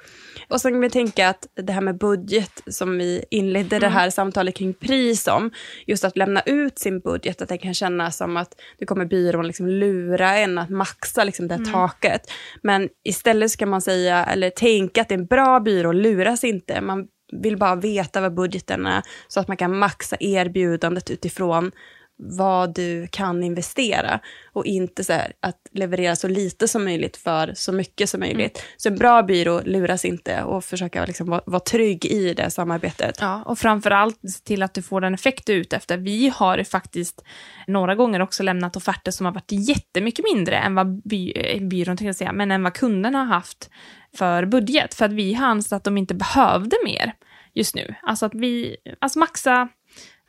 Och 0.47 0.61
så 0.61 0.69
kan 0.69 0.79
vi 0.79 0.89
tänka 0.89 1.29
att 1.29 1.47
det 1.55 1.73
här 1.73 1.81
med 1.81 1.97
budget 1.97 2.63
som 2.67 2.97
vi 2.97 3.25
inledde 3.31 3.75
mm. 3.75 3.89
det 3.89 3.93
här 3.93 4.09
samtalet 4.09 4.55
kring 4.55 4.73
pris 4.73 5.27
om, 5.27 5.51
just 5.87 6.03
att 6.03 6.17
lämna 6.17 6.41
ut 6.41 6.79
sin 6.79 6.99
budget, 6.99 7.41
att 7.41 7.49
det 7.49 7.57
kan 7.57 7.73
kännas 7.73 8.17
som 8.17 8.37
att 8.37 8.61
det 8.79 8.85
kommer 8.85 9.05
byrån 9.05 9.47
liksom 9.47 9.67
lura 9.67 10.37
en 10.37 10.57
att 10.57 10.69
maxa 10.69 11.23
liksom 11.23 11.47
det 11.47 11.55
mm. 11.55 11.71
taket. 11.71 12.21
Men 12.63 12.89
istället 13.03 13.51
ska 13.51 13.65
man 13.65 13.81
säga, 13.81 14.25
eller 14.25 14.49
tänka 14.49 15.01
att 15.01 15.09
det 15.09 15.15
är 15.15 15.19
en 15.19 15.25
bra 15.25 15.59
byrå 15.59 15.91
luras 15.91 16.43
inte. 16.43 16.81
Man 16.81 17.07
vill 17.31 17.57
bara 17.57 17.75
veta 17.75 18.21
vad 18.21 18.33
budgeten 18.33 18.85
är 18.85 19.01
så 19.27 19.39
att 19.39 19.47
man 19.47 19.57
kan 19.57 19.77
maxa 19.77 20.17
erbjudandet 20.19 21.11
utifrån 21.11 21.71
vad 22.17 22.75
du 22.75 23.07
kan 23.07 23.43
investera 23.43 24.19
och 24.53 24.65
inte 24.65 25.03
så 25.03 25.13
här, 25.13 25.33
att 25.39 25.59
leverera 25.71 26.15
så 26.15 26.27
lite 26.27 26.67
som 26.67 26.83
möjligt 26.83 27.17
för 27.17 27.53
så 27.55 27.71
mycket 27.71 28.09
som 28.09 28.19
möjligt. 28.19 28.57
Mm. 28.57 28.67
Så 28.77 28.89
en 28.89 28.95
bra 28.95 29.23
byrå 29.23 29.61
luras 29.65 30.05
inte 30.05 30.43
och 30.43 30.65
försöka 30.65 31.05
liksom 31.05 31.29
vara, 31.29 31.41
vara 31.45 31.59
trygg 31.59 32.05
i 32.05 32.33
det 32.33 32.49
samarbetet. 32.49 33.17
Ja, 33.19 33.43
och 33.43 33.59
framförallt 33.59 34.19
till 34.43 34.63
att 34.63 34.73
du 34.73 34.81
får 34.81 35.01
den 35.01 35.13
effekt 35.13 35.45
du 35.45 35.53
är 35.53 35.57
ute 35.57 35.75
efter. 35.75 35.97
Vi 35.97 36.31
har 36.35 36.63
faktiskt 36.63 37.23
några 37.67 37.95
gånger 37.95 38.19
också 38.19 38.43
lämnat 38.43 38.75
offerter 38.75 39.11
som 39.11 39.25
har 39.25 39.33
varit 39.33 39.51
jättemycket 39.51 40.25
mindre 40.33 40.57
än 40.57 40.75
vad 40.75 41.01
by, 41.03 41.33
byrån, 41.61 41.97
tänkte 41.97 42.13
säga, 42.13 42.33
men 42.33 42.51
än 42.51 42.63
vad 42.63 42.73
kunderna 42.73 43.17
har 43.17 43.25
haft 43.25 43.69
för 44.17 44.45
budget, 44.45 44.93
för 44.93 45.05
att 45.05 45.13
vi 45.13 45.33
har 45.33 45.47
ansett 45.47 45.73
att 45.73 45.83
de 45.83 45.97
inte 45.97 46.15
behövde 46.15 46.75
mer 46.85 47.13
just 47.53 47.75
nu. 47.75 47.95
Alltså 48.01 48.25
att 48.25 48.35
vi, 48.35 48.77
alltså 48.99 49.19
maxa 49.19 49.69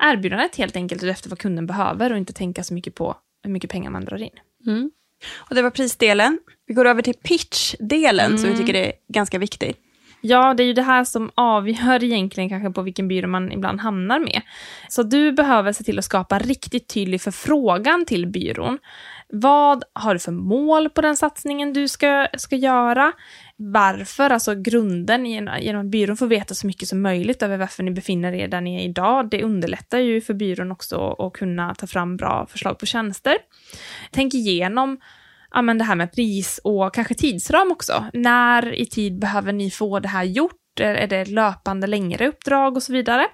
erbjudandet 0.02 0.56
helt 0.56 0.76
enkelt 0.76 1.02
efter 1.02 1.30
vad 1.30 1.38
kunden 1.38 1.66
behöver 1.66 2.12
och 2.12 2.18
inte 2.18 2.32
tänka 2.32 2.62
så 2.62 2.74
mycket 2.74 2.94
på 2.94 3.16
hur 3.42 3.50
mycket 3.50 3.70
pengar 3.70 3.90
man 3.90 4.04
drar 4.04 4.22
in. 4.22 4.30
Mm. 4.66 4.90
Och 5.36 5.54
det 5.54 5.62
var 5.62 5.70
prisdelen. 5.70 6.38
Vi 6.66 6.74
går 6.74 6.84
över 6.84 7.02
till 7.02 7.14
pitchdelen 7.14 8.26
mm. 8.26 8.38
som 8.38 8.50
vi 8.50 8.56
tycker 8.56 8.74
är 8.74 8.92
ganska 9.08 9.38
viktig. 9.38 9.76
Ja, 10.20 10.54
det 10.54 10.62
är 10.62 10.66
ju 10.66 10.72
det 10.72 10.82
här 10.82 11.04
som 11.04 11.30
avgör 11.34 12.04
egentligen 12.04 12.48
kanske 12.48 12.70
på 12.70 12.82
vilken 12.82 13.08
byrå 13.08 13.28
man 13.28 13.52
ibland 13.52 13.80
hamnar 13.80 14.18
med. 14.18 14.42
Så 14.88 15.02
du 15.02 15.32
behöver 15.32 15.72
se 15.72 15.84
till 15.84 15.98
att 15.98 16.04
skapa 16.04 16.38
riktigt 16.38 16.88
tydlig 16.88 17.20
förfrågan 17.20 18.04
till 18.04 18.26
byrån. 18.26 18.78
Vad 19.28 19.84
har 19.92 20.14
du 20.14 20.20
för 20.20 20.32
mål 20.32 20.90
på 20.90 21.00
den 21.00 21.16
satsningen 21.16 21.72
du 21.72 21.88
ska, 21.88 22.28
ska 22.38 22.56
göra? 22.56 23.12
Varför, 23.58 24.30
alltså 24.30 24.54
grunden 24.54 25.26
genom 25.26 25.80
att 25.80 25.90
byrån 25.90 26.16
får 26.16 26.26
veta 26.26 26.54
så 26.54 26.66
mycket 26.66 26.88
som 26.88 27.02
möjligt 27.02 27.42
över 27.42 27.56
varför 27.56 27.82
ni 27.82 27.90
befinner 27.90 28.32
er 28.32 28.48
där 28.48 28.60
ni 28.60 28.76
är 28.76 28.84
idag. 28.84 29.30
Det 29.30 29.42
underlättar 29.42 29.98
ju 29.98 30.20
för 30.20 30.34
byrån 30.34 30.72
också 30.72 31.16
att 31.18 31.32
kunna 31.32 31.74
ta 31.74 31.86
fram 31.86 32.16
bra 32.16 32.46
förslag 32.50 32.78
på 32.78 32.86
tjänster. 32.86 33.36
Tänk 34.10 34.34
igenom 34.34 34.98
ja, 35.50 35.62
men 35.62 35.78
det 35.78 35.84
här 35.84 35.94
med 35.94 36.12
pris 36.12 36.60
och 36.64 36.94
kanske 36.94 37.14
tidsram 37.14 37.72
också. 37.72 38.04
När 38.12 38.74
i 38.74 38.86
tid 38.86 39.18
behöver 39.18 39.52
ni 39.52 39.70
få 39.70 40.00
det 40.00 40.08
här 40.08 40.24
gjort? 40.24 40.80
Är 40.80 41.06
det 41.06 41.24
löpande 41.24 41.86
längre 41.86 42.28
uppdrag 42.28 42.76
och 42.76 42.82
så 42.82 42.92
vidare? 42.92 43.26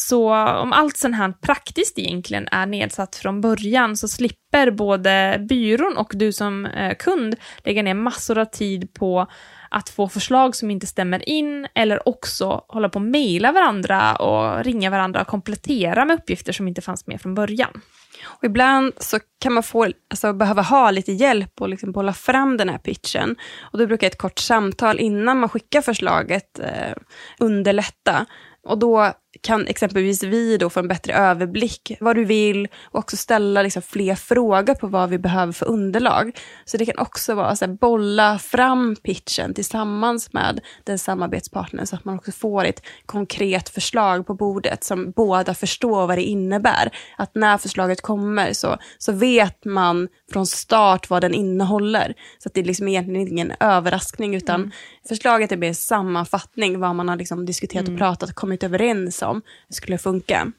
Så 0.00 0.34
om 0.34 0.72
allt 0.72 0.96
sånt 0.96 1.16
här 1.16 1.32
praktiskt 1.32 1.98
egentligen 1.98 2.48
är 2.52 2.66
nedsatt 2.66 3.16
från 3.16 3.40
början 3.40 3.96
så 3.96 4.08
slipper 4.08 4.70
både 4.70 5.46
byrån 5.48 5.96
och 5.96 6.12
du 6.14 6.32
som 6.32 6.66
eh, 6.66 6.96
kund 6.96 7.36
lägga 7.64 7.82
ner 7.82 7.94
massor 7.94 8.38
av 8.38 8.44
tid 8.44 8.94
på 8.94 9.26
att 9.70 9.88
få 9.88 10.08
förslag 10.08 10.56
som 10.56 10.70
inte 10.70 10.86
stämmer 10.86 11.28
in 11.28 11.66
eller 11.74 12.08
också 12.08 12.64
hålla 12.68 12.88
på 12.88 12.96
och 12.96 13.02
mejla 13.02 13.52
varandra 13.52 14.16
och 14.16 14.64
ringa 14.64 14.90
varandra 14.90 15.20
och 15.20 15.26
komplettera 15.26 16.04
med 16.04 16.18
uppgifter 16.18 16.52
som 16.52 16.68
inte 16.68 16.80
fanns 16.80 17.06
med 17.06 17.20
från 17.20 17.34
början. 17.34 17.80
Och 18.24 18.44
ibland 18.44 18.92
så 18.96 19.18
kan 19.40 19.52
man 19.52 19.62
få, 19.62 19.84
alltså, 20.10 20.32
behöva 20.32 20.62
ha 20.62 20.90
lite 20.90 21.12
hjälp 21.12 21.60
och 21.60 21.68
liksom 21.68 21.94
hålla 21.94 22.12
fram 22.12 22.56
den 22.56 22.68
här 22.68 22.78
pitchen. 22.78 23.36
Och 23.60 23.78
då 23.78 23.86
brukar 23.86 24.06
ett 24.06 24.18
kort 24.18 24.38
samtal 24.38 25.00
innan 25.00 25.40
man 25.40 25.48
skickar 25.48 25.80
förslaget 25.80 26.58
eh, 26.58 26.94
underlätta. 27.38 28.26
Och 28.62 28.78
då 28.78 29.12
kan 29.40 29.66
exempelvis 29.66 30.22
vi 30.22 30.56
då 30.56 30.70
få 30.70 30.80
en 30.80 30.88
bättre 30.88 31.12
överblick 31.12 31.92
vad 32.00 32.16
du 32.16 32.24
vill 32.24 32.68
och 32.84 32.98
också 32.98 33.16
ställa 33.16 33.62
liksom 33.62 33.82
fler 33.82 34.14
frågor 34.14 34.74
på 34.74 34.86
vad 34.86 35.10
vi 35.10 35.18
behöver 35.18 35.52
för 35.52 35.66
underlag. 35.66 36.38
Så 36.64 36.76
det 36.76 36.86
kan 36.86 36.98
också 36.98 37.34
vara 37.34 37.48
att 37.48 37.80
bolla 37.80 38.38
fram 38.38 38.96
pitchen 38.96 39.54
tillsammans 39.54 40.32
med 40.32 40.60
den 40.84 40.98
samarbetspartnern 40.98 41.86
så 41.86 41.96
att 41.96 42.04
man 42.04 42.14
också 42.14 42.32
får 42.32 42.64
ett 42.64 42.82
konkret 43.06 43.68
förslag 43.68 44.26
på 44.26 44.34
bordet 44.34 44.84
som 44.84 45.10
båda 45.10 45.54
förstår 45.54 46.06
vad 46.06 46.18
det 46.18 46.24
innebär. 46.24 46.90
Att 47.16 47.34
när 47.34 47.58
förslaget 47.58 48.02
kommer 48.02 48.52
så, 48.52 48.76
så 48.98 49.12
vet 49.12 49.64
man 49.64 50.08
från 50.32 50.46
start 50.46 51.10
vad 51.10 51.22
den 51.22 51.34
innehåller. 51.34 52.14
Så 52.38 52.48
att 52.48 52.54
det 52.54 52.60
är 52.60 52.64
liksom 52.64 52.88
egentligen 52.88 53.28
ingen 53.28 53.52
överraskning 53.60 54.34
utan 54.34 54.60
mm. 54.60 54.70
förslaget 55.08 55.52
är 55.52 55.56
mer 55.56 55.72
sammanfattning 55.72 56.80
vad 56.80 56.94
man 56.94 57.08
har 57.08 57.16
liksom 57.16 57.46
diskuterat 57.46 57.82
och 57.82 57.88
mm. 57.88 57.98
pratat 57.98 58.30
och 58.30 58.36
kommit 58.36 58.62
överens 58.62 59.17
om 59.26 59.42
skulle 59.68 59.98
funka. 59.98 60.52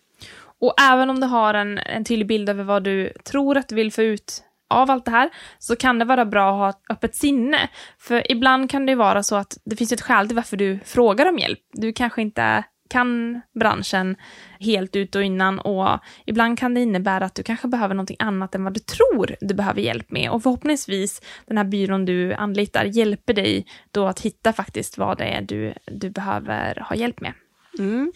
Och 0.61 0.81
även 0.81 1.09
om 1.09 1.19
du 1.19 1.27
har 1.27 1.53
en, 1.53 1.77
en 1.77 2.03
tydlig 2.03 2.27
bild 2.27 2.49
över 2.49 2.63
vad 2.63 2.83
du 2.83 3.13
tror 3.25 3.57
att 3.57 3.67
du 3.67 3.75
vill 3.75 3.91
få 3.91 4.01
ut 4.01 4.43
av 4.69 4.91
allt 4.91 5.05
det 5.05 5.11
här, 5.11 5.29
så 5.59 5.75
kan 5.75 5.99
det 5.99 6.05
vara 6.05 6.25
bra 6.25 6.49
att 6.49 6.57
ha 6.57 6.69
ett 6.69 6.91
öppet 6.91 7.15
sinne. 7.15 7.69
För 7.97 8.31
ibland 8.31 8.69
kan 8.69 8.85
det 8.85 8.95
vara 8.95 9.23
så 9.23 9.35
att 9.35 9.57
det 9.65 9.75
finns 9.75 9.91
ett 9.91 10.01
skäl 10.01 10.27
till 10.27 10.35
varför 10.35 10.57
du 10.57 10.79
frågar 10.85 11.29
om 11.29 11.37
hjälp. 11.37 11.59
Du 11.73 11.93
kanske 11.93 12.21
inte 12.21 12.63
kan 12.89 13.41
branschen 13.59 14.15
helt 14.59 14.95
ut 14.95 15.15
och 15.15 15.23
innan 15.23 15.59
och 15.59 15.99
ibland 16.25 16.59
kan 16.59 16.73
det 16.73 16.81
innebära 16.81 17.25
att 17.25 17.35
du 17.35 17.43
kanske 17.43 17.67
behöver 17.67 17.95
någonting 17.95 18.17
annat 18.19 18.55
än 18.55 18.63
vad 18.63 18.73
du 18.73 18.79
tror 18.79 19.35
du 19.41 19.53
behöver 19.53 19.81
hjälp 19.81 20.11
med 20.11 20.31
och 20.31 20.43
förhoppningsvis 20.43 21.21
den 21.45 21.57
här 21.57 21.65
byrån 21.65 22.05
du 22.05 22.33
anlitar 22.33 22.85
hjälper 22.85 23.33
dig 23.33 23.65
då 23.91 24.07
att 24.07 24.19
hitta 24.19 24.53
faktiskt 24.53 24.97
vad 24.97 25.17
det 25.17 25.25
är 25.25 25.41
du, 25.41 25.73
du 25.85 26.09
behöver 26.09 26.85
ha 26.89 26.95
hjälp 26.95 27.21
med. 27.21 27.33
Mm. 27.79 28.11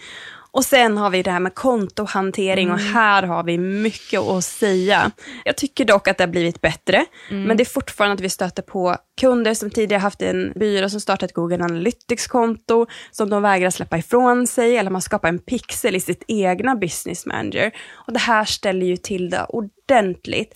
Och 0.53 0.65
sen 0.65 0.97
har 0.97 1.09
vi 1.09 1.23
det 1.23 1.31
här 1.31 1.39
med 1.39 1.55
kontohantering 1.55 2.67
mm. 2.67 2.75
och 2.75 2.81
här 2.81 3.23
har 3.23 3.43
vi 3.43 3.57
mycket 3.57 4.19
att 4.19 4.43
säga. 4.43 5.11
Jag 5.45 5.57
tycker 5.57 5.85
dock 5.85 6.07
att 6.07 6.17
det 6.17 6.23
har 6.23 6.31
blivit 6.31 6.61
bättre, 6.61 7.05
mm. 7.29 7.43
men 7.43 7.57
det 7.57 7.63
är 7.63 7.73
fortfarande 7.73 8.13
att 8.13 8.21
vi 8.21 8.29
stöter 8.29 8.63
på 8.63 8.97
kunder 9.21 9.53
som 9.53 9.69
tidigare 9.69 9.99
haft 9.99 10.21
en 10.21 10.53
byrå 10.55 10.89
som 10.89 10.99
startat 10.99 11.29
ett 11.29 11.35
Google 11.35 11.63
Analytics-konto 11.63 12.85
som 13.11 13.29
de 13.29 13.41
vägrar 13.41 13.69
släppa 13.69 13.97
ifrån 13.97 14.47
sig 14.47 14.77
eller 14.77 14.91
man 14.91 15.01
skapar 15.01 15.29
en 15.29 15.39
pixel 15.39 15.95
i 15.95 15.99
sitt 15.99 16.23
egna 16.27 16.75
business 16.75 17.25
manager. 17.25 17.71
Och 18.07 18.13
det 18.13 18.19
här 18.19 18.45
ställer 18.45 18.85
ju 18.85 18.97
till 18.97 19.29
det 19.29 19.45
ordentligt. 19.49 19.82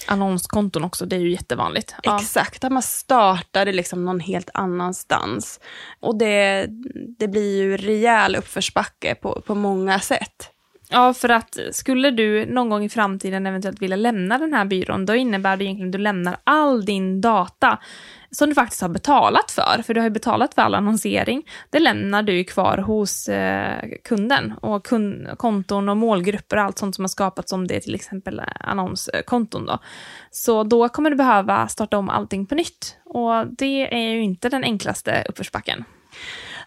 Annonskonton 0.08 0.84
också, 0.84 1.06
det 1.06 1.16
är 1.16 1.20
ju 1.20 1.32
jättevanligt. 1.32 1.96
Exakt, 2.04 2.64
att 2.64 2.72
man 2.72 2.82
startade 2.82 3.72
liksom 3.72 4.06
någon 4.06 4.20
helt 4.20 4.50
annanstans. 4.54 5.60
Och 6.00 6.18
det, 6.18 6.68
det 7.20 7.28
blir 7.28 7.58
ju 7.58 7.78
rejäl 7.78 8.36
uppförsbacke 8.36 9.16
på, 9.16 9.42
på 9.42 9.56
många 9.56 10.00
sätt. 10.00 10.52
Ja, 10.90 11.14
för 11.14 11.30
att 11.30 11.58
skulle 11.72 12.12
du 12.12 12.46
någon 12.46 12.70
gång 12.70 12.84
i 12.84 12.90
framtiden 12.90 13.48
eventuellt 13.48 13.82
vilja 13.82 13.96
lämna 13.96 14.38
den 14.38 14.54
här 14.54 14.66
byrån, 14.66 15.06
då 15.06 15.16
innebär 15.16 15.58
det 15.58 15.64
egentligen 15.64 15.90
att 15.90 15.94
du 15.94 15.98
lämnar 15.98 16.38
all 16.44 16.86
din 16.86 17.22
data 17.22 17.80
som 18.32 18.50
du 18.50 18.56
faktiskt 18.56 18.82
har 18.82 18.90
betalat 18.90 19.52
för, 19.52 19.82
för 19.84 19.94
du 19.94 20.00
har 20.00 20.06
ju 20.06 20.14
betalat 20.14 20.54
för 20.54 20.62
all 20.62 20.76
annonsering, 20.76 21.44
det 21.70 21.80
lämnar 21.80 22.24
du 22.24 22.34
ju 22.34 22.44
kvar 22.44 22.78
hos 22.78 23.30
eh, 23.30 23.84
kunden 24.04 24.54
och 24.62 24.86
kund, 24.86 25.28
konton 25.38 25.90
och 25.90 25.98
målgrupper 25.98 26.58
och 26.58 26.64
allt 26.64 26.78
sånt 26.78 26.96
som 26.96 27.04
har 27.04 27.10
skapats 27.10 27.54
om 27.54 27.68
det 27.68 27.76
är 27.76 27.80
till 27.80 27.96
exempel 27.96 28.42
annonskonton 28.60 29.66
då. 29.66 29.80
Så 30.32 30.64
då 30.64 30.90
kommer 30.90 31.10
du 31.10 31.16
behöva 31.16 31.68
starta 31.68 31.98
om 31.98 32.10
allting 32.10 32.46
på 32.46 32.56
nytt 32.56 32.98
och 33.06 33.48
det 33.48 33.94
är 33.94 34.10
ju 34.10 34.22
inte 34.22 34.50
den 34.50 34.64
enklaste 34.64 35.26
uppförsbacken. 35.30 35.86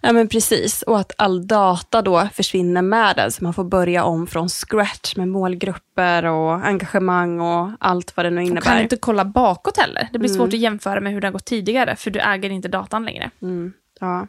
Ja 0.02 0.12
men 0.12 0.28
precis, 0.28 0.82
och 0.82 0.98
att 0.98 1.12
all 1.18 1.46
data 1.46 2.02
då 2.02 2.28
försvinner 2.34 2.82
med 2.82 3.16
den, 3.16 3.32
så 3.32 3.44
man 3.44 3.54
får 3.54 3.64
börja 3.64 4.04
om 4.04 4.26
från 4.26 4.48
scratch 4.48 5.16
med 5.16 5.28
målgrupper 5.28 6.24
och 6.24 6.66
engagemang 6.66 7.40
och 7.40 7.70
allt 7.80 8.16
vad 8.16 8.26
det 8.26 8.30
nu 8.30 8.42
innebär. 8.42 8.60
Och 8.60 8.64
kan 8.64 8.80
inte 8.80 8.96
kolla 8.96 9.24
bakåt 9.24 9.76
heller. 9.76 10.08
Det 10.12 10.18
blir 10.18 10.30
mm. 10.30 10.38
svårt 10.38 10.48
att 10.48 10.60
jämföra 10.60 11.00
med 11.00 11.12
hur 11.12 11.20
det 11.20 11.26
har 11.26 11.32
gått 11.32 11.44
tidigare, 11.44 11.96
för 11.96 12.10
du 12.10 12.20
äger 12.20 12.50
inte 12.50 12.68
datan 12.68 13.04
längre. 13.04 13.30
Mm. 13.42 13.72
Ja. 14.00 14.26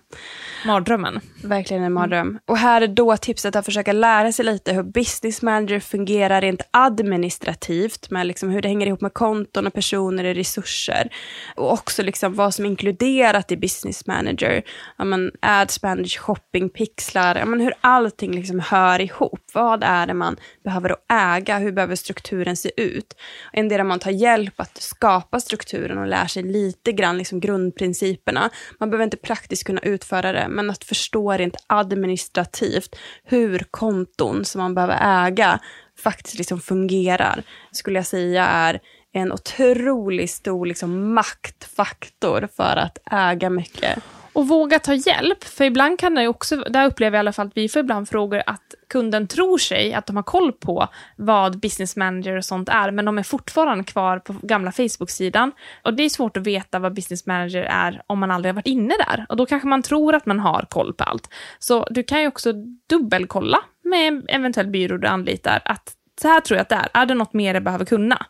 Mardrömmen. 0.65 1.19
Verkligen 1.43 1.83
en 1.83 1.93
mardröm. 1.93 2.27
Mm. 2.27 2.39
Och 2.45 2.57
här 2.57 2.81
är 2.81 2.87
då 2.87 3.17
tipset 3.17 3.55
att 3.55 3.65
försöka 3.65 3.93
lära 3.93 4.31
sig 4.31 4.45
lite 4.45 4.73
hur 4.73 4.83
business 4.83 5.41
manager 5.41 5.79
fungerar 5.79 6.41
rent 6.41 6.61
administrativt, 6.71 8.09
med 8.09 8.27
liksom 8.27 8.49
hur 8.49 8.61
det 8.61 8.67
hänger 8.67 8.87
ihop 8.87 9.01
med 9.01 9.13
konton 9.13 9.67
och 9.67 9.73
personer 9.73 10.23
och 10.23 10.35
resurser. 10.35 11.09
Och 11.55 11.73
också 11.73 12.03
liksom 12.03 12.35
vad 12.35 12.53
som 12.53 12.65
är 12.65 12.69
inkluderat 12.69 13.51
i 13.51 13.57
business 13.57 14.07
manager. 14.07 14.61
Ja, 14.97 15.03
men 15.03 15.31
ads 15.39 15.83
manager, 15.83 16.19
shopping, 16.19 16.69
pixlar, 16.69 17.35
ja, 17.35 17.45
men 17.45 17.59
hur 17.59 17.73
allting 17.81 18.31
liksom 18.31 18.59
hör 18.59 19.01
ihop. 19.01 19.41
Vad 19.53 19.83
är 19.83 20.07
det 20.07 20.13
man 20.13 20.37
behöver 20.63 20.95
äga? 21.09 21.57
Hur 21.57 21.71
behöver 21.71 21.95
strukturen 21.95 22.57
se 22.57 22.71
ut? 22.77 23.15
En 23.53 23.69
del 23.69 23.83
man 23.83 23.99
tar 23.99 24.11
hjälp 24.11 24.59
att 24.59 24.81
skapa 24.81 25.39
strukturen 25.39 25.97
och 25.97 26.07
lär 26.07 26.27
sig 26.27 26.43
lite 26.43 26.91
grann 26.91 27.17
liksom 27.17 27.39
grundprinciperna. 27.39 28.49
Man 28.79 28.89
behöver 28.89 29.03
inte 29.03 29.17
praktiskt 29.17 29.60
kunna 29.63 29.81
utföra 29.81 30.31
det, 30.31 30.47
men 30.49 30.69
att 30.69 30.83
förstå 30.83 31.31
rent 31.31 31.55
administrativt 31.67 32.95
hur 33.23 33.65
konton 33.71 34.45
som 34.45 34.61
man 34.61 34.75
behöver 34.75 35.27
äga 35.27 35.59
faktiskt 36.03 36.37
liksom 36.37 36.61
fungerar, 36.61 37.43
skulle 37.71 37.99
jag 37.99 38.05
säga 38.05 38.45
är 38.45 38.79
en 39.13 39.31
otroligt 39.31 40.31
stor 40.31 40.65
liksom 40.65 41.13
maktfaktor 41.13 42.47
för 42.55 42.75
att 42.75 42.97
äga 43.11 43.49
mycket. 43.49 44.03
Och 44.33 44.47
våga 44.47 44.79
ta 44.79 44.93
hjälp, 44.93 45.43
för 45.43 45.63
ibland 45.63 45.99
kan 45.99 46.15
det 46.15 46.27
också, 46.27 46.55
där 46.55 46.85
upplever 46.85 47.17
jag 47.17 47.19
i 47.19 47.23
alla 47.23 47.33
fall 47.33 47.47
att 47.47 47.57
vi 47.57 47.69
får 47.69 47.79
ibland 47.79 48.09
frågor 48.09 48.43
att 48.45 48.75
kunden 48.89 49.27
tror 49.27 49.57
sig 49.57 49.93
att 49.93 50.05
de 50.05 50.15
har 50.15 50.23
koll 50.23 50.51
på 50.51 50.87
vad 51.15 51.59
business 51.59 51.95
manager 51.95 52.37
och 52.37 52.45
sånt 52.45 52.69
är, 52.69 52.91
men 52.91 53.05
de 53.05 53.17
är 53.17 53.23
fortfarande 53.23 53.83
kvar 53.83 54.19
på 54.19 54.35
gamla 54.41 54.71
Facebook-sidan. 54.71 55.51
Och 55.83 55.93
det 55.93 56.03
är 56.03 56.09
svårt 56.09 56.37
att 56.37 56.47
veta 56.47 56.79
vad 56.79 56.93
business 56.93 57.25
manager 57.25 57.63
är 57.63 58.01
om 58.07 58.19
man 58.19 58.31
aldrig 58.31 58.49
har 58.49 58.55
varit 58.55 58.67
inne 58.67 58.93
där. 59.07 59.25
Och 59.29 59.37
då 59.37 59.45
kanske 59.45 59.67
man 59.67 59.81
tror 59.81 60.15
att 60.15 60.25
man 60.25 60.39
har 60.39 60.65
koll 60.69 60.93
på 60.93 61.03
allt. 61.03 61.29
Så 61.59 61.87
du 61.89 62.03
kan 62.03 62.21
ju 62.21 62.27
också 62.27 62.53
dubbelkolla 62.89 63.59
med 63.83 64.25
eventuell 64.27 64.67
byrå 64.67 64.97
du 64.97 65.07
anlitar, 65.07 65.61
att 65.65 65.93
så 66.21 66.27
här 66.27 66.41
tror 66.41 66.57
jag 66.57 66.61
att 66.61 66.69
det 66.69 66.75
är. 66.75 67.01
Är 67.01 67.05
det 67.05 67.13
något 67.13 67.33
mer 67.33 67.53
jag 67.53 67.63
behöver 67.63 67.85
kunna? 67.85 68.25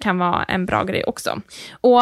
Kan 0.00 0.18
vara 0.18 0.44
en 0.44 0.66
bra 0.66 0.84
grej 0.84 1.04
också. 1.04 1.40
Och 1.80 2.00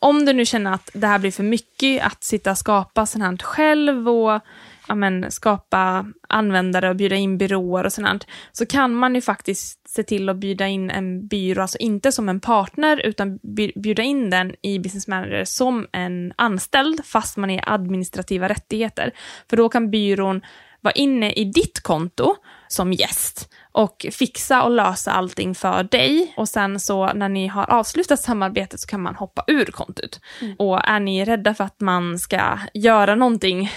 om 0.00 0.24
du 0.24 0.32
nu 0.32 0.44
känner 0.44 0.72
att 0.72 0.90
det 0.92 1.06
här 1.06 1.18
blir 1.18 1.30
för 1.30 1.42
mycket, 1.42 2.06
att 2.06 2.24
sitta 2.24 2.50
och 2.50 2.58
skapa 2.58 3.06
sånt 3.06 3.24
här 3.24 3.36
själv 3.36 4.08
och 4.08 4.40
ja, 4.88 4.94
men, 4.94 5.30
skapa 5.30 6.06
användare 6.28 6.88
och 6.88 6.96
bjuda 6.96 7.16
in 7.16 7.38
byråer 7.38 7.84
och 7.84 7.92
sånt, 7.92 8.26
så 8.52 8.66
kan 8.66 8.94
man 8.94 9.14
ju 9.14 9.20
faktiskt 9.20 9.88
se 9.88 10.02
till 10.02 10.28
att 10.28 10.36
bjuda 10.36 10.66
in 10.66 10.90
en 10.90 11.26
byrå, 11.26 11.62
alltså 11.62 11.78
inte 11.78 12.12
som 12.12 12.28
en 12.28 12.40
partner, 12.40 13.00
utan 13.04 13.38
bjuda 13.74 14.02
in 14.02 14.30
den 14.30 14.54
i 14.62 14.78
Business 14.78 15.08
Manager 15.08 15.44
som 15.44 15.86
en 15.92 16.32
anställd, 16.36 17.04
fast 17.04 17.36
man 17.36 17.50
är 17.50 17.62
administrativa 17.66 18.48
rättigheter. 18.48 19.12
För 19.50 19.56
då 19.56 19.68
kan 19.68 19.90
byrån 19.90 20.40
vara 20.80 20.92
inne 20.92 21.32
i 21.32 21.44
ditt 21.44 21.80
konto 21.80 22.36
som 22.68 22.92
gäst 22.92 23.48
och 23.72 24.06
fixa 24.12 24.62
och 24.62 24.70
lösa 24.70 25.12
allting 25.12 25.54
för 25.54 25.82
dig. 25.82 26.34
Och 26.36 26.48
sen 26.48 26.80
så 26.80 27.12
när 27.12 27.28
ni 27.28 27.46
har 27.46 27.70
avslutat 27.70 28.20
samarbetet 28.20 28.80
så 28.80 28.86
kan 28.86 29.02
man 29.02 29.14
hoppa 29.14 29.44
ur 29.46 29.64
kontot. 29.64 30.20
Mm. 30.40 30.56
Och 30.58 30.88
är 30.88 31.00
ni 31.00 31.24
rädda 31.24 31.54
för 31.54 31.64
att 31.64 31.80
man 31.80 32.18
ska 32.18 32.58
göra 32.74 33.14
någonting 33.14 33.70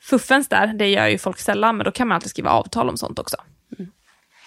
fuffens 0.00 0.48
där, 0.48 0.66
det 0.66 0.88
gör 0.88 1.06
ju 1.06 1.18
folk 1.18 1.38
sällan, 1.38 1.76
men 1.76 1.84
då 1.84 1.90
kan 1.90 2.08
man 2.08 2.14
alltid 2.14 2.30
skriva 2.30 2.50
avtal 2.50 2.88
om 2.88 2.96
sånt 2.96 3.18
också. 3.18 3.36
Mm. 3.78 3.90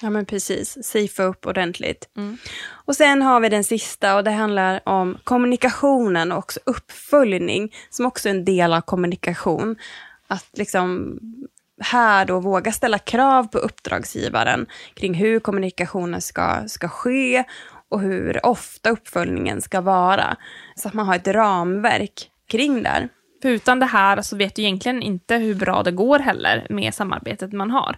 Ja 0.01 0.09
men 0.09 0.25
precis, 0.25 0.77
safea 0.83 1.25
upp 1.25 1.45
ordentligt. 1.45 2.09
Mm. 2.17 2.37
Och 2.71 2.95
sen 2.95 3.21
har 3.21 3.39
vi 3.39 3.49
den 3.49 3.63
sista 3.63 4.15
och 4.15 4.23
det 4.23 4.31
handlar 4.31 4.89
om 4.89 5.17
kommunikationen 5.23 6.31
och 6.31 6.37
också 6.37 6.59
uppföljning, 6.65 7.75
som 7.89 8.05
också 8.05 8.29
är 8.29 8.33
en 8.33 8.45
del 8.45 8.73
av 8.73 8.81
kommunikation. 8.81 9.75
Att 10.27 10.49
liksom 10.53 11.19
här 11.79 12.25
då 12.25 12.39
våga 12.39 12.71
ställa 12.71 12.99
krav 12.99 13.47
på 13.47 13.57
uppdragsgivaren 13.57 14.65
kring 14.93 15.13
hur 15.13 15.39
kommunikationen 15.39 16.21
ska, 16.21 16.67
ska 16.67 16.87
ske 16.87 17.43
och 17.89 18.01
hur 18.01 18.45
ofta 18.45 18.89
uppföljningen 18.89 19.61
ska 19.61 19.81
vara. 19.81 20.35
Så 20.75 20.87
att 20.87 20.93
man 20.93 21.07
har 21.07 21.15
ett 21.15 21.27
ramverk 21.27 22.29
kring 22.47 22.83
där. 22.83 23.09
För 23.41 23.49
utan 23.49 23.79
det 23.79 23.85
här 23.85 24.21
så 24.21 24.35
vet 24.35 24.55
du 24.55 24.61
egentligen 24.61 25.01
inte 25.01 25.35
hur 25.35 25.55
bra 25.55 25.83
det 25.83 25.91
går 25.91 26.19
heller 26.19 26.67
med 26.69 26.93
samarbetet 26.93 27.53
man 27.53 27.71
har. 27.71 27.97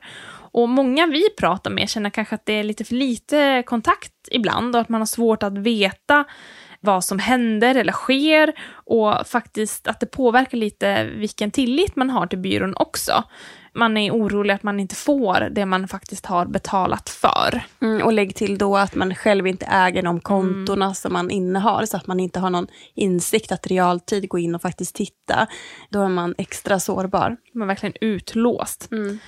Och 0.54 0.70
många 0.70 1.08
vi 1.08 1.30
pratar 1.40 1.72
med 1.72 1.90
känner 1.90 2.10
kanske 2.10 2.36
att 2.36 2.46
det 2.46 2.54
är 2.54 2.64
lite 2.64 2.84
för 2.84 2.96
lite 2.96 3.64
kontakt 3.66 4.14
ibland 4.32 4.76
och 4.76 4.82
att 4.82 4.90
man 4.90 5.02
har 5.02 5.06
svårt 5.06 5.44
att 5.44 5.58
veta 5.58 6.26
vad 6.82 7.04
som 7.04 7.20
händer 7.20 7.76
eller 7.76 7.94
sker 7.94 8.54
och 8.74 9.28
faktiskt 9.28 9.88
att 9.88 10.00
det 10.00 10.06
påverkar 10.06 10.58
lite 10.58 11.04
vilken 11.04 11.52
tillit 11.52 11.96
man 11.96 12.10
har 12.10 12.28
till 12.28 12.40
byrån 12.40 12.74
också 12.76 13.24
man 13.74 13.98
är 13.98 14.12
orolig 14.12 14.54
att 14.54 14.64
man 14.64 14.80
inte 14.80 14.96
får 14.96 15.50
det 15.52 15.66
man 15.66 15.88
faktiskt 15.88 16.26
har 16.26 16.46
betalat 16.46 17.10
för. 17.10 17.62
Mm, 17.82 18.02
och 18.02 18.14
lägg 18.14 18.36
till 18.36 18.58
då 18.58 18.78
att 18.78 18.96
man 18.96 19.16
själv 19.16 19.48
inte 19.48 19.66
äger 19.66 20.04
de 20.04 20.20
kontona 20.20 20.86
mm. 20.86 20.96
som 20.96 21.14
man 21.14 21.32
innehar, 21.32 21.86
så 21.86 21.98
att 21.98 22.08
man 22.08 22.20
inte 22.20 22.40
har 22.40 22.50
någon 22.50 22.68
insikt 22.96 23.52
att 23.52 23.68
realtid 23.68 24.30
gå 24.30 24.40
in 24.40 24.56
och 24.56 24.62
faktiskt 24.62 24.96
titta. 24.96 25.48
Då 25.90 26.02
är 26.02 26.10
man 26.10 26.36
extra 26.38 26.80
sårbar. 26.80 27.38
Man 27.54 27.62
är 27.62 27.68
verkligen 27.68 27.96
utlåst. 28.02 28.92
Mm. 28.92 29.20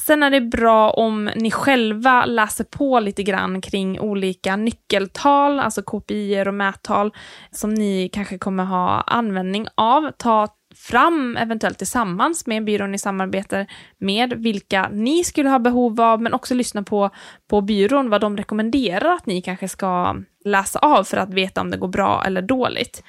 Sen 0.00 0.22
är 0.22 0.30
det 0.30 0.40
bra 0.40 0.90
om 0.90 1.24
ni 1.36 1.50
själva 1.50 2.24
läser 2.24 2.64
på 2.64 3.00
lite 3.00 3.22
grann 3.22 3.60
kring 3.60 4.00
olika 4.00 4.56
nyckeltal, 4.56 5.60
alltså 5.60 5.82
KPI 5.82 6.44
och 6.46 6.54
mättal, 6.54 7.14
som 7.50 7.74
ni 7.74 8.08
kanske 8.12 8.38
kommer 8.38 8.64
ha 8.64 9.00
användning 9.00 9.66
av. 9.74 10.10
Ta 10.10 10.48
fram, 10.74 11.36
eventuellt 11.36 11.78
tillsammans 11.78 12.46
med 12.46 12.64
byrån 12.64 12.92
ni 12.92 12.98
samarbetar 12.98 13.66
med, 13.98 14.32
vilka 14.32 14.88
ni 14.92 15.24
skulle 15.24 15.48
ha 15.48 15.58
behov 15.58 16.00
av, 16.00 16.22
men 16.22 16.34
också 16.34 16.54
lyssna 16.54 16.82
på, 16.82 17.10
på 17.50 17.60
byrån, 17.60 18.10
vad 18.10 18.20
de 18.20 18.36
rekommenderar 18.36 19.14
att 19.14 19.26
ni 19.26 19.42
kanske 19.42 19.68
ska 19.68 20.16
läsa 20.44 20.78
av 20.78 21.04
för 21.04 21.16
att 21.16 21.34
veta 21.34 21.60
om 21.60 21.70
det 21.70 21.76
går 21.76 21.88
bra 21.88 22.24
eller 22.26 22.42
dåligt. 22.42 23.02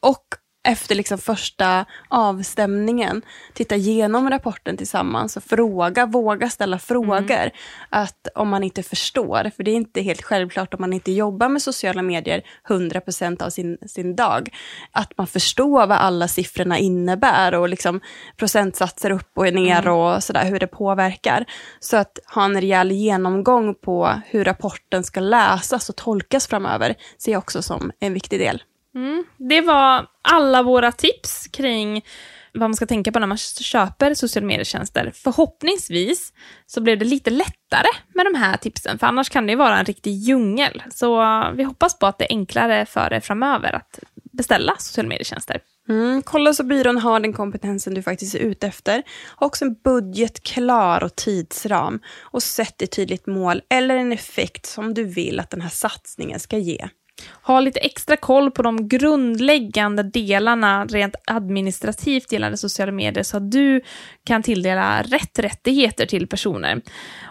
Och 0.00 0.24
efter 0.64 0.94
liksom 0.94 1.18
första 1.18 1.84
avstämningen 2.08 3.22
titta 3.54 3.76
igenom 3.76 4.30
rapporten 4.30 4.76
tillsammans 4.76 5.36
och 5.36 5.44
fråga, 5.44 6.06
våga 6.06 6.50
ställa 6.50 6.78
frågor. 6.78 7.30
Mm. 7.30 7.50
Att 7.90 8.28
om 8.34 8.48
man 8.48 8.64
inte 8.64 8.82
förstår, 8.82 9.50
för 9.56 9.62
det 9.62 9.70
är 9.70 9.74
inte 9.74 10.00
helt 10.00 10.22
självklart 10.22 10.74
om 10.74 10.80
man 10.80 10.92
inte 10.92 11.12
jobbar 11.12 11.48
med 11.48 11.62
sociala 11.62 12.02
medier 12.02 12.42
100% 12.68 13.42
av 13.42 13.50
sin, 13.50 13.78
sin 13.86 14.16
dag, 14.16 14.48
att 14.92 15.18
man 15.18 15.26
förstår 15.26 15.86
vad 15.86 15.98
alla 15.98 16.28
siffrorna 16.28 16.78
innebär 16.78 17.54
och 17.54 17.68
liksom 17.68 18.00
procentsatser 18.36 19.10
upp 19.10 19.30
och 19.34 19.54
ner 19.54 19.80
mm. 19.80 19.92
och 19.92 20.24
sådär, 20.24 20.44
hur 20.44 20.58
det 20.58 20.66
påverkar. 20.66 21.44
Så 21.80 21.96
att 21.96 22.18
ha 22.34 22.44
en 22.44 22.60
rejäl 22.60 22.92
genomgång 22.92 23.74
på 23.74 24.20
hur 24.26 24.44
rapporten 24.44 25.04
ska 25.04 25.20
läsas 25.20 25.88
och 25.88 25.96
tolkas 25.96 26.46
framöver 26.46 26.94
ser 27.18 27.32
jag 27.32 27.38
också 27.38 27.62
som 27.62 27.92
en 28.00 28.14
viktig 28.14 28.40
del. 28.40 28.62
Mm. 28.94 29.24
Det 29.36 29.60
var 29.60 30.06
alla 30.22 30.62
våra 30.62 30.92
tips 30.92 31.48
kring 31.48 32.02
vad 32.54 32.70
man 32.70 32.74
ska 32.74 32.86
tänka 32.86 33.12
på 33.12 33.18
när 33.18 33.26
man 33.26 33.38
köper 33.38 34.14
sociala 34.14 34.46
medietjänster. 34.46 35.12
Förhoppningsvis 35.14 36.32
så 36.66 36.80
blev 36.80 36.98
det 36.98 37.04
lite 37.04 37.30
lättare 37.30 37.88
med 38.14 38.26
de 38.26 38.34
här 38.34 38.56
tipsen, 38.56 38.98
för 38.98 39.06
annars 39.06 39.30
kan 39.30 39.46
det 39.46 39.50
ju 39.50 39.56
vara 39.56 39.78
en 39.78 39.84
riktig 39.84 40.12
djungel. 40.12 40.82
Så 40.90 41.24
vi 41.54 41.62
hoppas 41.62 41.98
på 41.98 42.06
att 42.06 42.18
det 42.18 42.24
är 42.24 42.36
enklare 42.36 42.86
för 42.86 43.12
er 43.12 43.20
framöver 43.20 43.72
att 43.72 43.98
beställa 44.32 44.76
sociala 44.78 45.08
medietjänster. 45.08 45.60
Mm, 45.88 46.22
kolla 46.22 46.54
så 46.54 46.64
byrån 46.64 46.98
har 46.98 47.20
den 47.20 47.32
kompetensen 47.32 47.94
du 47.94 48.02
faktiskt 48.02 48.34
är 48.34 48.38
ute 48.38 48.66
efter. 48.66 49.02
Ha 49.36 49.46
också 49.46 49.64
en 49.64 49.74
budget 49.74 50.42
klar 50.42 51.04
och 51.04 51.16
tidsram. 51.16 52.00
Och 52.20 52.42
sätt 52.42 52.82
ett 52.82 52.92
tydligt 52.92 53.26
mål 53.26 53.62
eller 53.70 53.96
en 53.96 54.12
effekt 54.12 54.66
som 54.66 54.94
du 54.94 55.04
vill 55.04 55.40
att 55.40 55.50
den 55.50 55.60
här 55.60 55.68
satsningen 55.68 56.40
ska 56.40 56.58
ge 56.58 56.88
ha 57.42 57.60
lite 57.60 57.80
extra 57.80 58.16
koll 58.16 58.50
på 58.50 58.62
de 58.62 58.88
grundläggande 58.88 60.02
delarna 60.02 60.84
rent 60.84 61.14
administrativt 61.26 62.32
gällande 62.32 62.56
sociala 62.56 62.92
medier 62.92 63.24
så 63.24 63.36
att 63.36 63.50
du 63.50 63.80
kan 64.24 64.42
tilldela 64.42 65.02
rätt 65.02 65.38
rättigheter 65.38 66.06
till 66.06 66.26
personer. 66.26 66.82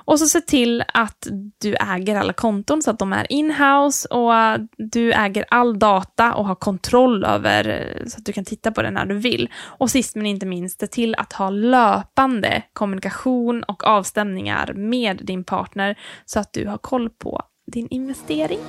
Och 0.05 0.19
så 0.19 0.27
se 0.27 0.41
till 0.41 0.83
att 0.93 1.27
du 1.57 1.75
äger 1.75 2.15
alla 2.15 2.33
konton 2.33 2.81
så 2.81 2.91
att 2.91 2.99
de 2.99 3.13
är 3.13 3.31
inhouse 3.31 4.07
och 4.07 4.33
du 4.77 5.13
äger 5.13 5.45
all 5.49 5.79
data 5.79 6.33
och 6.33 6.45
har 6.45 6.55
kontroll 6.55 7.25
över 7.25 7.67
eh, 7.67 8.05
så 8.07 8.17
att 8.17 8.25
du 8.25 8.33
kan 8.33 8.45
titta 8.45 8.71
på 8.71 8.81
det 8.81 8.91
när 8.91 9.05
du 9.05 9.17
vill. 9.17 9.49
Och 9.63 9.91
sist 9.91 10.15
men 10.15 10.25
inte 10.25 10.45
minst, 10.45 10.79
se 10.79 10.87
till 10.87 11.15
att 11.15 11.33
ha 11.33 11.49
löpande 11.49 12.63
kommunikation 12.73 13.63
och 13.63 13.83
avstämningar 13.83 14.73
med 14.73 15.21
din 15.23 15.43
partner 15.43 15.97
så 16.25 16.39
att 16.39 16.53
du 16.53 16.67
har 16.67 16.77
koll 16.77 17.09
på 17.09 17.41
din 17.71 17.87
investering. 17.87 18.59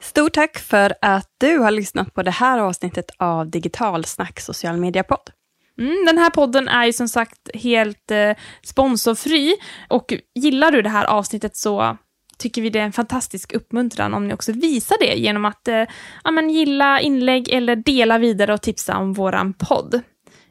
Stort 0.00 0.32
tack 0.32 0.58
för 0.58 0.94
att 1.02 1.28
du 1.38 1.58
har 1.58 1.70
lyssnat 1.70 2.14
på 2.14 2.22
det 2.22 2.30
här 2.30 2.58
avsnittet 2.58 3.10
av 3.18 3.50
Digitalsnack 3.50 4.40
social 4.40 4.76
media-podd. 4.76 5.30
Mm, 5.78 6.04
den 6.06 6.18
här 6.18 6.30
podden 6.30 6.68
är 6.68 6.86
ju 6.86 6.92
som 6.92 7.08
sagt 7.08 7.50
helt 7.54 8.10
eh, 8.10 8.32
sponsorfri 8.62 9.56
och 9.88 10.14
gillar 10.34 10.70
du 10.70 10.82
det 10.82 10.88
här 10.88 11.04
avsnittet 11.04 11.56
så 11.56 11.96
tycker 12.38 12.62
vi 12.62 12.70
det 12.70 12.78
är 12.78 12.84
en 12.84 12.92
fantastisk 12.92 13.52
uppmuntran 13.52 14.14
om 14.14 14.28
ni 14.28 14.34
också 14.34 14.52
visar 14.52 14.96
det 15.00 15.14
genom 15.14 15.44
att 15.44 15.68
eh, 15.68 15.84
ja, 16.24 16.30
men 16.30 16.50
gilla 16.50 17.00
inlägg 17.00 17.48
eller 17.48 17.76
dela 17.76 18.18
vidare 18.18 18.54
och 18.54 18.62
tipsa 18.62 18.96
om 18.96 19.12
våran 19.12 19.52
podd 19.52 20.00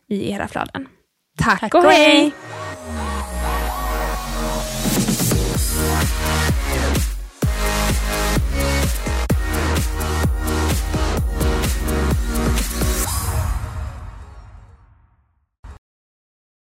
i 0.10 0.32
era 0.32 0.48
flöden. 0.48 0.88
Tack, 1.38 1.60
Tack 1.60 1.74
och 1.74 1.84
hej! 1.84 2.20
hej. 2.20 2.34